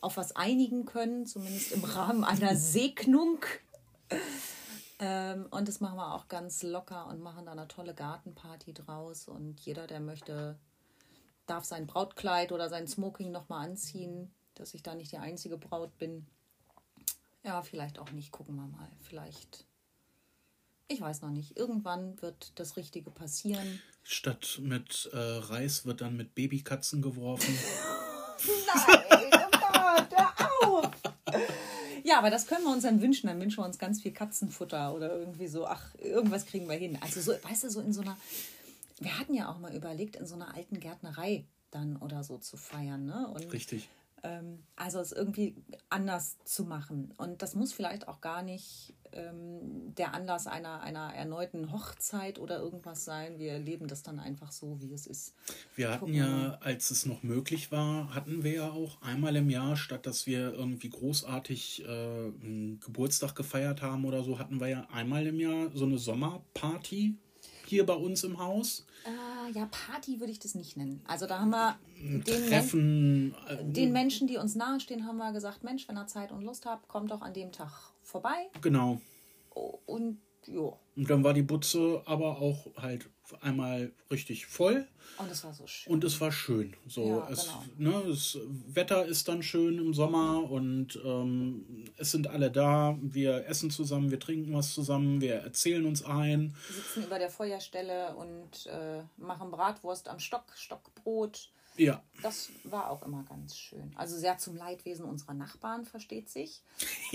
[0.00, 3.44] auf was einigen können, zumindest im Rahmen einer Segnung.
[4.98, 9.28] Ähm, und das machen wir auch ganz locker und machen da eine tolle Gartenparty draus.
[9.28, 10.58] Und jeder, der möchte,
[11.46, 15.96] darf sein Brautkleid oder sein Smoking nochmal anziehen, dass ich da nicht die einzige Braut
[15.98, 16.26] bin.
[17.42, 18.88] Ja, vielleicht auch nicht, gucken wir mal.
[19.02, 19.64] Vielleicht.
[20.88, 21.56] Ich weiß noch nicht.
[21.56, 23.80] Irgendwann wird das Richtige passieren.
[24.02, 27.56] Statt mit äh, Reis wird dann mit Babykatzen geworfen.
[28.66, 30.90] Nein, oh Gott, hör auf!
[32.02, 33.28] Ja, aber das können wir uns dann wünschen.
[33.28, 35.66] Dann wünschen wir uns ganz viel Katzenfutter oder irgendwie so.
[35.66, 36.98] Ach, irgendwas kriegen wir hin.
[37.00, 38.18] Also so, weißt du, so in so einer.
[38.98, 42.56] Wir hatten ja auch mal überlegt, in so einer alten Gärtnerei dann oder so zu
[42.56, 43.06] feiern.
[43.06, 43.28] Ne?
[43.28, 43.88] Und, Richtig.
[44.22, 45.54] Ähm, also es irgendwie
[45.88, 47.12] anders zu machen.
[47.16, 52.58] Und das muss vielleicht auch gar nicht ähm, der Anlass einer, einer erneuten Hochzeit oder
[52.58, 53.38] irgendwas sein.
[53.38, 55.34] Wir leben das dann einfach so, wie es ist.
[55.74, 59.50] Wir hatten Gucken ja, als es noch möglich war, hatten wir ja auch einmal im
[59.50, 64.68] Jahr, statt dass wir irgendwie großartig äh, einen Geburtstag gefeiert haben oder so, hatten wir
[64.68, 67.16] ja einmal im Jahr so eine Sommerparty
[67.70, 68.84] hier bei uns im Haus.
[69.04, 71.00] Äh, ja, Party würde ich das nicht nennen.
[71.06, 73.34] Also da haben wir den, Men Treffen.
[73.48, 76.66] Äh, den Menschen, die uns nahestehen, haben wir gesagt, Mensch, wenn ihr Zeit und Lust
[76.66, 77.70] habt, kommt doch an dem Tag
[78.02, 78.50] vorbei.
[78.60, 79.00] genau.
[79.86, 83.08] Und ja, Und dann war die Butze aber auch halt
[83.40, 84.86] einmal richtig voll.
[85.18, 85.92] und es war so schön.
[85.92, 86.74] Und es war schön.
[86.86, 88.00] So, Ja, es, genau.
[88.00, 92.96] ne, das Wetter ist dann schön im Sommer und ähm, es sind alle da.
[93.00, 96.54] Wir essen zusammen, wir trinken was zusammen, wir erzählen uns ein.
[96.68, 101.50] Wir sitzen über der Feuerstelle und äh, machen Bratwurst am Stock, Stockbrot.
[101.76, 103.92] Ja, Das war auch immer ganz schön.
[103.96, 106.62] Also sehr zum Leidwesen unserer Nachbarn, versteht sich.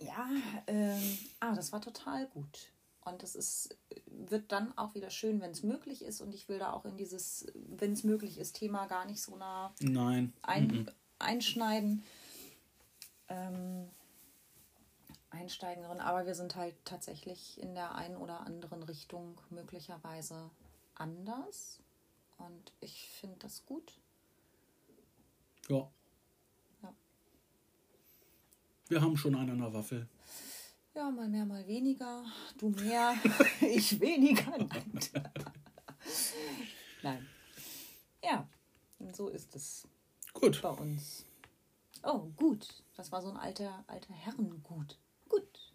[0.00, 0.28] ja,
[0.66, 2.68] ähm, aber das war total gut.
[3.04, 3.76] Und das ist,
[4.06, 6.20] wird dann auch wieder schön, wenn es möglich ist.
[6.20, 9.36] Und ich will da auch in dieses, wenn es möglich ist, Thema gar nicht so
[9.36, 10.32] nah nein.
[10.42, 12.04] ein, einschneiden.
[13.28, 13.88] Ähm,
[15.30, 16.00] einsteigen drin.
[16.00, 20.50] Aber wir sind halt tatsächlich in der einen oder anderen Richtung möglicherweise
[20.94, 21.80] anders.
[22.38, 23.98] Und ich finde das gut.
[25.68, 25.90] Ja.
[26.82, 26.94] Ja.
[28.88, 30.08] Wir haben schon einen an der Waffel.
[30.94, 32.24] Ja, mal mehr, mal weniger.
[32.58, 33.14] Du mehr,
[33.60, 34.56] ich weniger.
[34.58, 35.00] Nein.
[37.02, 37.26] Nein.
[38.22, 38.48] Ja,
[39.12, 39.86] so ist es
[40.32, 40.60] Gut.
[40.62, 41.24] bei uns.
[42.02, 42.66] Oh, gut.
[42.96, 44.98] Das war so ein alter, alter Herrengut.
[45.28, 45.72] Gut.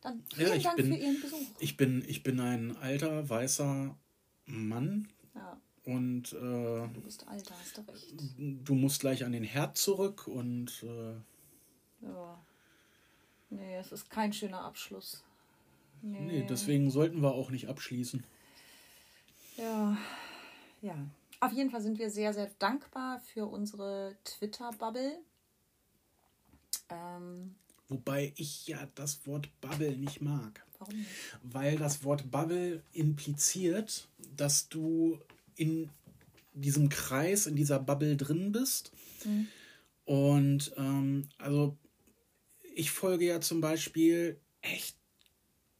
[0.00, 1.46] Dann vielen Ja, ich Dank bin, für Ihren Besuch.
[1.58, 3.96] ich bin, ich bin ein alter, weißer
[4.46, 8.14] Mann Ja, und äh, du bist alt, da hast du recht.
[8.38, 11.14] du musst gleich an den Herd zurück und äh,
[12.06, 12.44] Ja.
[13.50, 15.22] Nee, es ist kein schöner Abschluss.
[16.02, 16.20] Nee.
[16.20, 18.24] nee, deswegen sollten wir auch nicht abschließen.
[19.56, 19.96] Ja,
[20.82, 20.94] ja.
[21.40, 25.18] Auf jeden Fall sind wir sehr, sehr dankbar für unsere Twitter-Bubble.
[26.90, 27.54] Ähm,
[27.88, 30.64] Wobei ich ja das Wort Bubble nicht mag.
[30.78, 31.08] warum nicht?
[31.42, 35.18] Weil das Wort Bubble impliziert, dass du
[35.56, 35.90] in
[36.52, 38.92] diesem Kreis, in dieser Bubble drin bist.
[40.04, 41.76] Und ähm, also
[42.76, 44.96] ich folge ja zum Beispiel echt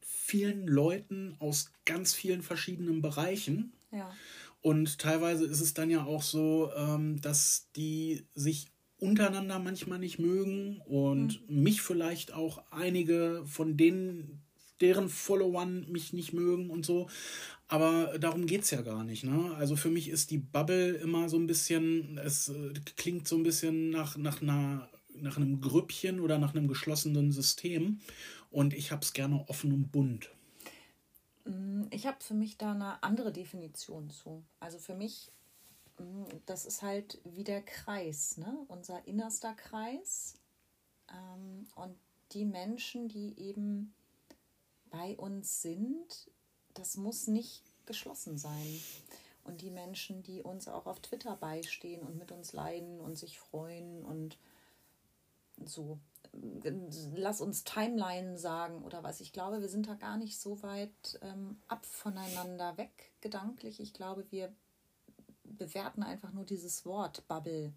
[0.01, 3.73] vielen Leuten aus ganz vielen verschiedenen Bereichen.
[3.91, 4.13] Ja.
[4.61, 8.67] Und teilweise ist es dann ja auch so, ähm, dass die sich
[8.97, 14.41] untereinander manchmal nicht mögen und mich vielleicht auch einige von denen,
[14.81, 17.07] deren Followern mich nicht mögen und so.
[17.67, 19.23] Aber darum geht es ja gar nicht.
[19.23, 19.53] Ne?
[19.55, 23.43] Also für mich ist die Bubble immer so ein bisschen, es äh, klingt so ein
[23.43, 24.89] bisschen nach, nach, einer,
[25.21, 27.99] nach einem Grüppchen oder nach einem geschlossenen System.
[28.51, 30.29] Und ich habe es gerne offen und bunt.
[31.91, 34.43] Ich habe für mich da eine andere Definition zu.
[34.59, 35.31] Also für mich,
[35.97, 38.65] mh, das ist halt wie der Kreis, ne?
[38.67, 40.35] unser innerster Kreis.
[41.09, 41.95] Ähm, und
[42.33, 43.93] die Menschen, die eben
[44.89, 46.29] bei uns sind,
[46.73, 48.81] das muss nicht geschlossen sein.
[49.43, 53.39] Und die Menschen, die uns auch auf Twitter beistehen und mit uns leiden und sich
[53.39, 54.37] freuen und
[55.65, 55.99] so,
[57.15, 59.21] lass uns Timeline sagen oder was.
[59.21, 63.79] Ich glaube, wir sind da gar nicht so weit ähm, ab voneinander weg gedanklich.
[63.79, 64.53] Ich glaube, wir
[65.43, 67.73] bewerten einfach nur dieses Wort Bubble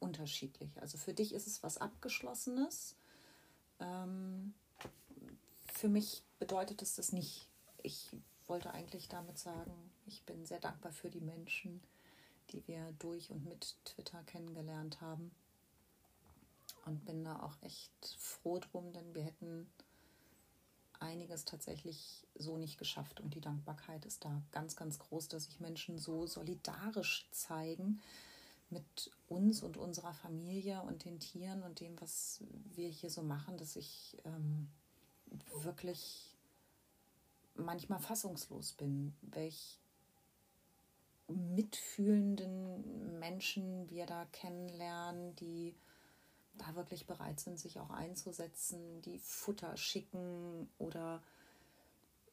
[0.00, 0.70] unterschiedlich.
[0.80, 2.96] Also für dich ist es was Abgeschlossenes.
[3.80, 4.54] Ähm,
[5.72, 7.48] für mich bedeutet es das nicht.
[7.82, 8.10] Ich
[8.46, 9.72] wollte eigentlich damit sagen,
[10.06, 11.82] ich bin sehr dankbar für die Menschen,
[12.50, 15.30] die wir durch und mit Twitter kennengelernt haben
[16.88, 19.70] und bin da auch echt froh drum, denn wir hätten
[21.00, 25.60] einiges tatsächlich so nicht geschafft und die Dankbarkeit ist da ganz, ganz groß, dass sich
[25.60, 28.00] Menschen so solidarisch zeigen
[28.70, 32.42] mit uns und unserer Familie und den Tieren und dem, was
[32.74, 34.68] wir hier so machen, dass ich ähm,
[35.62, 36.36] wirklich
[37.54, 39.78] manchmal fassungslos bin, welch
[41.28, 45.74] mitfühlenden Menschen wir da kennenlernen, die
[46.58, 51.22] da wirklich bereit sind, sich auch einzusetzen, die Futter schicken oder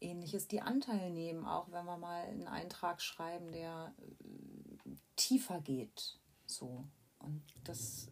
[0.02, 6.20] ähnliches, die Anteil nehmen, auch wenn wir mal einen Eintrag schreiben, der äh, tiefer geht.
[6.46, 6.86] So.
[7.20, 8.10] Und das,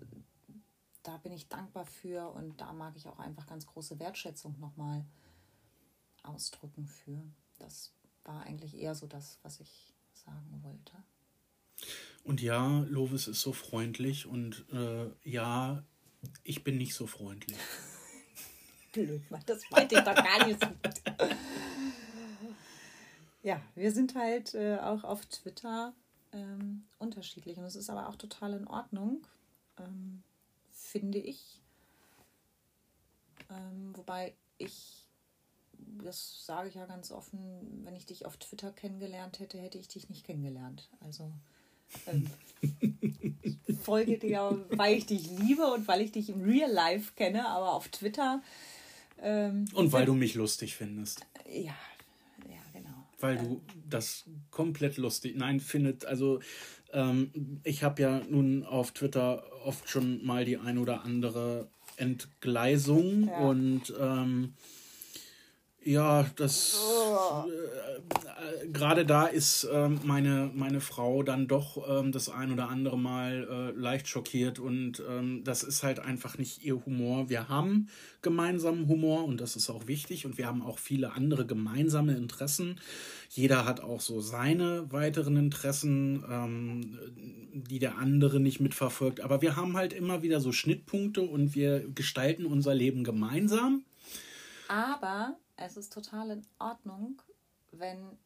[1.03, 5.05] da bin ich dankbar für und da mag ich auch einfach ganz große Wertschätzung nochmal
[6.23, 7.21] ausdrücken für.
[7.59, 7.93] Das
[8.23, 10.93] war eigentlich eher so das, was ich sagen wollte.
[12.23, 15.83] Und ja, Lovis ist so freundlich und äh, ja,
[16.43, 17.57] ich bin nicht so freundlich.
[18.91, 21.01] Blöd, das meinte ich doch gar nicht so gut.
[23.41, 25.93] Ja, wir sind halt äh, auch auf Twitter
[26.31, 29.27] ähm, unterschiedlich und es ist aber auch total in Ordnung,
[29.77, 30.23] ähm,
[30.71, 31.59] finde ich.
[33.49, 35.05] Ähm, wobei ich,
[36.03, 39.89] das sage ich ja ganz offen, wenn ich dich auf Twitter kennengelernt hätte, hätte ich
[39.89, 40.89] dich nicht kennengelernt.
[41.01, 41.31] Also
[43.83, 47.73] folge dir, weil ich dich liebe und weil ich dich im Real Life kenne, aber
[47.73, 48.41] auf Twitter.
[49.21, 51.25] Ähm, und weil du mich lustig findest.
[51.49, 51.75] Ja,
[53.23, 56.41] weil du das komplett lustig, nein, findet, also
[56.91, 57.31] ähm,
[57.63, 63.39] ich habe ja nun auf Twitter oft schon mal die ein oder andere Entgleisung ja.
[63.39, 64.53] und ähm,
[65.83, 66.79] ja, das
[67.45, 72.97] äh, gerade da ist äh, meine, meine Frau dann doch ähm, das ein oder andere
[72.97, 77.29] Mal äh, leicht schockiert und ähm, das ist halt einfach nicht ihr Humor.
[77.29, 77.89] Wir haben
[78.21, 82.79] gemeinsamen Humor und das ist auch wichtig und wir haben auch viele andere gemeinsame Interessen.
[83.29, 86.99] Jeder hat auch so seine weiteren Interessen, ähm,
[87.53, 89.21] die der andere nicht mitverfolgt.
[89.21, 93.83] Aber wir haben halt immer wieder so Schnittpunkte und wir gestalten unser Leben gemeinsam.
[94.67, 97.21] Aber es ist total in Ordnung,
[97.71, 98.17] wenn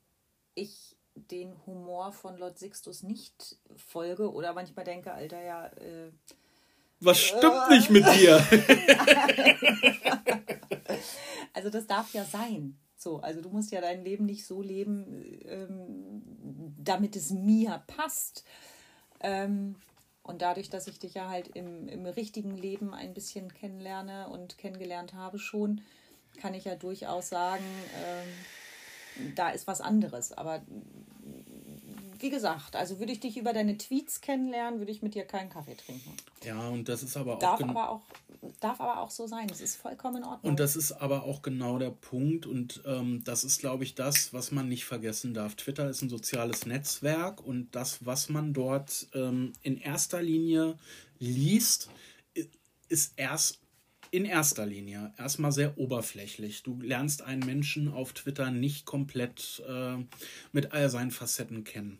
[0.55, 5.67] ich den Humor von Lord Sixtus nicht folge oder manchmal denke, Alter, ja.
[5.67, 6.11] Äh,
[6.99, 8.38] Was stimmt äh, nicht mit dir?
[11.53, 12.77] also das darf ja sein.
[12.95, 16.21] So, also du musst ja dein Leben nicht so leben, ähm,
[16.77, 18.43] damit es mir passt.
[19.19, 19.75] Ähm,
[20.23, 24.57] und dadurch, dass ich dich ja halt im, im richtigen Leben ein bisschen kennenlerne und
[24.57, 25.81] kennengelernt habe schon,
[26.38, 27.65] kann ich ja durchaus sagen,
[28.05, 30.31] ähm, da ist was anderes.
[30.31, 30.61] Aber
[32.19, 35.49] wie gesagt, also würde ich dich über deine Tweets kennenlernen, würde ich mit dir keinen
[35.49, 36.13] Kaffee trinken.
[36.43, 37.39] Ja, und das ist aber auch.
[37.39, 38.01] Darf, aber auch,
[38.59, 39.47] darf aber auch so sein.
[39.47, 40.51] Das ist vollkommen in Ordnung.
[40.51, 42.45] Und das ist aber auch genau der Punkt.
[42.45, 45.55] Und ähm, das ist, glaube ich, das, was man nicht vergessen darf.
[45.55, 50.77] Twitter ist ein soziales Netzwerk und das, was man dort ähm, in erster Linie
[51.19, 51.89] liest,
[52.89, 53.59] ist erst
[54.18, 56.63] in erster Linie erstmal sehr oberflächlich.
[56.63, 59.97] Du lernst einen Menschen auf Twitter nicht komplett äh,
[60.51, 61.99] mit all seinen Facetten kennen.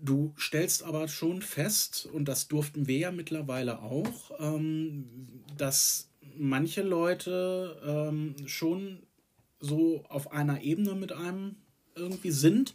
[0.00, 5.04] Du stellst aber schon fest, und das durften wir ja mittlerweile auch, ähm,
[5.56, 8.98] dass manche Leute ähm, schon
[9.60, 11.54] so auf einer Ebene mit einem
[11.94, 12.74] irgendwie sind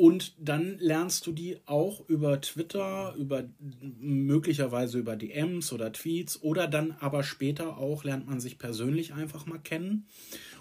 [0.00, 6.68] und dann lernst du die auch über Twitter, über möglicherweise über DMs oder Tweets oder
[6.68, 10.06] dann aber später auch lernt man sich persönlich einfach mal kennen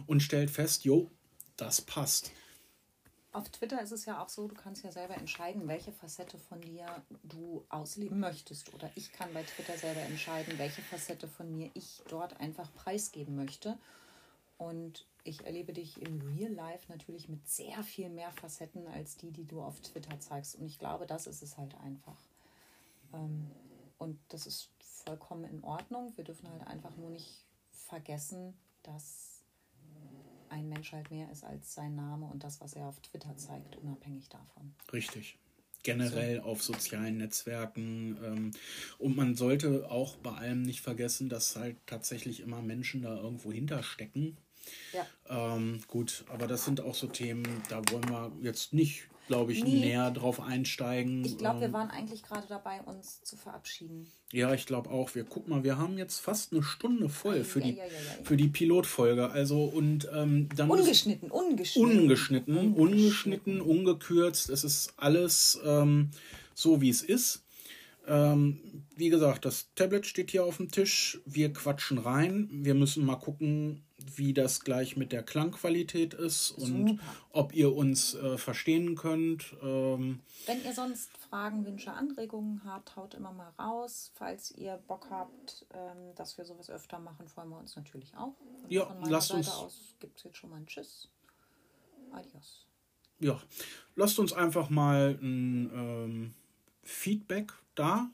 [0.07, 1.09] und stellt fest, jo,
[1.55, 2.33] das passt.
[3.31, 6.59] Auf Twitter ist es ja auch so, du kannst ja selber entscheiden, welche Facette von
[6.59, 6.87] dir
[7.23, 8.73] du ausleben möchtest.
[8.73, 13.37] Oder ich kann bei Twitter selber entscheiden, welche Facette von mir ich dort einfach preisgeben
[13.37, 13.77] möchte.
[14.57, 19.31] Und ich erlebe dich im Real Life natürlich mit sehr viel mehr Facetten als die,
[19.31, 20.55] die du auf Twitter zeigst.
[20.55, 22.19] Und ich glaube, das ist es halt einfach.
[23.13, 23.49] Ähm,
[23.97, 26.13] und das ist vollkommen in Ordnung.
[26.15, 28.53] Wir dürfen halt einfach nur nicht vergessen,
[28.83, 29.43] dass
[30.49, 33.75] ein Mensch halt mehr ist als sein Name und das, was er auf Twitter zeigt,
[33.75, 34.73] unabhängig davon.
[34.91, 35.37] Richtig
[35.83, 38.17] generell auf sozialen Netzwerken.
[38.23, 38.51] Ähm,
[38.97, 43.51] und man sollte auch bei allem nicht vergessen, dass halt tatsächlich immer Menschen da irgendwo
[43.51, 44.37] hinterstecken.
[44.93, 45.55] Ja.
[45.55, 49.63] Ähm, gut, aber das sind auch so Themen, da wollen wir jetzt nicht, glaube ich,
[49.63, 49.79] nee.
[49.79, 51.23] näher drauf einsteigen.
[51.23, 54.11] Ich glaube, wir ähm, waren eigentlich gerade dabei, uns zu verabschieden.
[54.31, 55.15] Ja, ich glaube auch.
[55.15, 58.23] Wir guck mal, wir haben jetzt fast eine Stunde voll für, ja, die, ja, ja,
[58.23, 59.29] für die Pilotfolge.
[59.29, 64.49] Also und ähm, dann ungeschnitten, ungeschnitten, ungeschnitten, ungeschnitten, ungeschnitten, ungekürzt.
[64.49, 66.09] Es ist alles ähm,
[66.53, 67.43] so, wie es ist.
[68.07, 68.59] Ähm,
[68.95, 71.21] wie gesagt, das Tablet steht hier auf dem Tisch.
[71.25, 72.49] Wir quatschen rein.
[72.51, 73.83] Wir müssen mal gucken,
[74.15, 77.03] wie das gleich mit der Klangqualität ist und Super.
[77.31, 79.55] ob ihr uns äh, verstehen könnt.
[79.61, 84.11] Ähm, Wenn ihr sonst Fragen, Wünsche, Anregungen habt, haut immer mal raus.
[84.15, 88.35] Falls ihr Bock habt, ähm, dass wir sowas öfter machen, freuen wir uns natürlich auch.
[88.63, 89.49] Und ja, lasst Seite uns.
[89.49, 91.09] aus gibt es jetzt schon mal ein Tschüss.
[92.11, 92.65] Adios.
[93.19, 93.39] ja,
[93.95, 96.33] lasst uns einfach mal ein ähm,
[96.83, 98.09] Feedback da.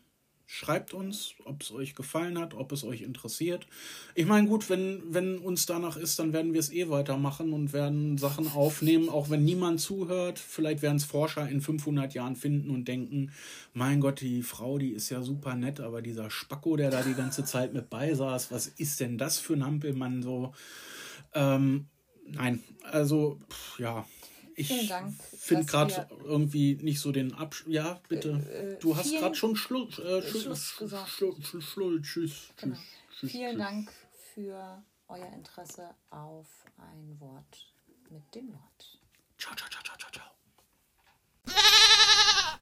[0.48, 3.66] Schreibt uns, ob es euch gefallen hat, ob es euch interessiert.
[4.14, 7.74] Ich meine, gut, wenn, wenn uns danach ist, dann werden wir es eh weitermachen und
[7.74, 10.38] werden Sachen aufnehmen, auch wenn niemand zuhört.
[10.38, 13.32] Vielleicht werden es Forscher in 500 Jahren finden und denken,
[13.74, 17.16] mein Gott, die Frau, die ist ja super nett, aber dieser Spacko, der da die
[17.16, 20.54] ganze Zeit mit beisaß, was ist denn das für ein Hampelmann so?
[21.34, 21.88] Ähm,
[22.28, 24.06] nein, also, pff, ja,
[24.56, 24.68] ich
[25.38, 27.66] finde gerade irgendwie nicht so den Absch...
[27.68, 28.78] Ja, bitte.
[28.78, 31.10] Äh, du hast gerade schon Schlu äh, Schluss gesagt.
[31.10, 32.78] Schlu Schlu Schlu tschüss, genau.
[33.20, 33.92] tschüss, Vielen Dank
[34.34, 36.48] für euer Interesse auf
[36.78, 37.74] ein Wort
[38.10, 39.00] mit dem Lord.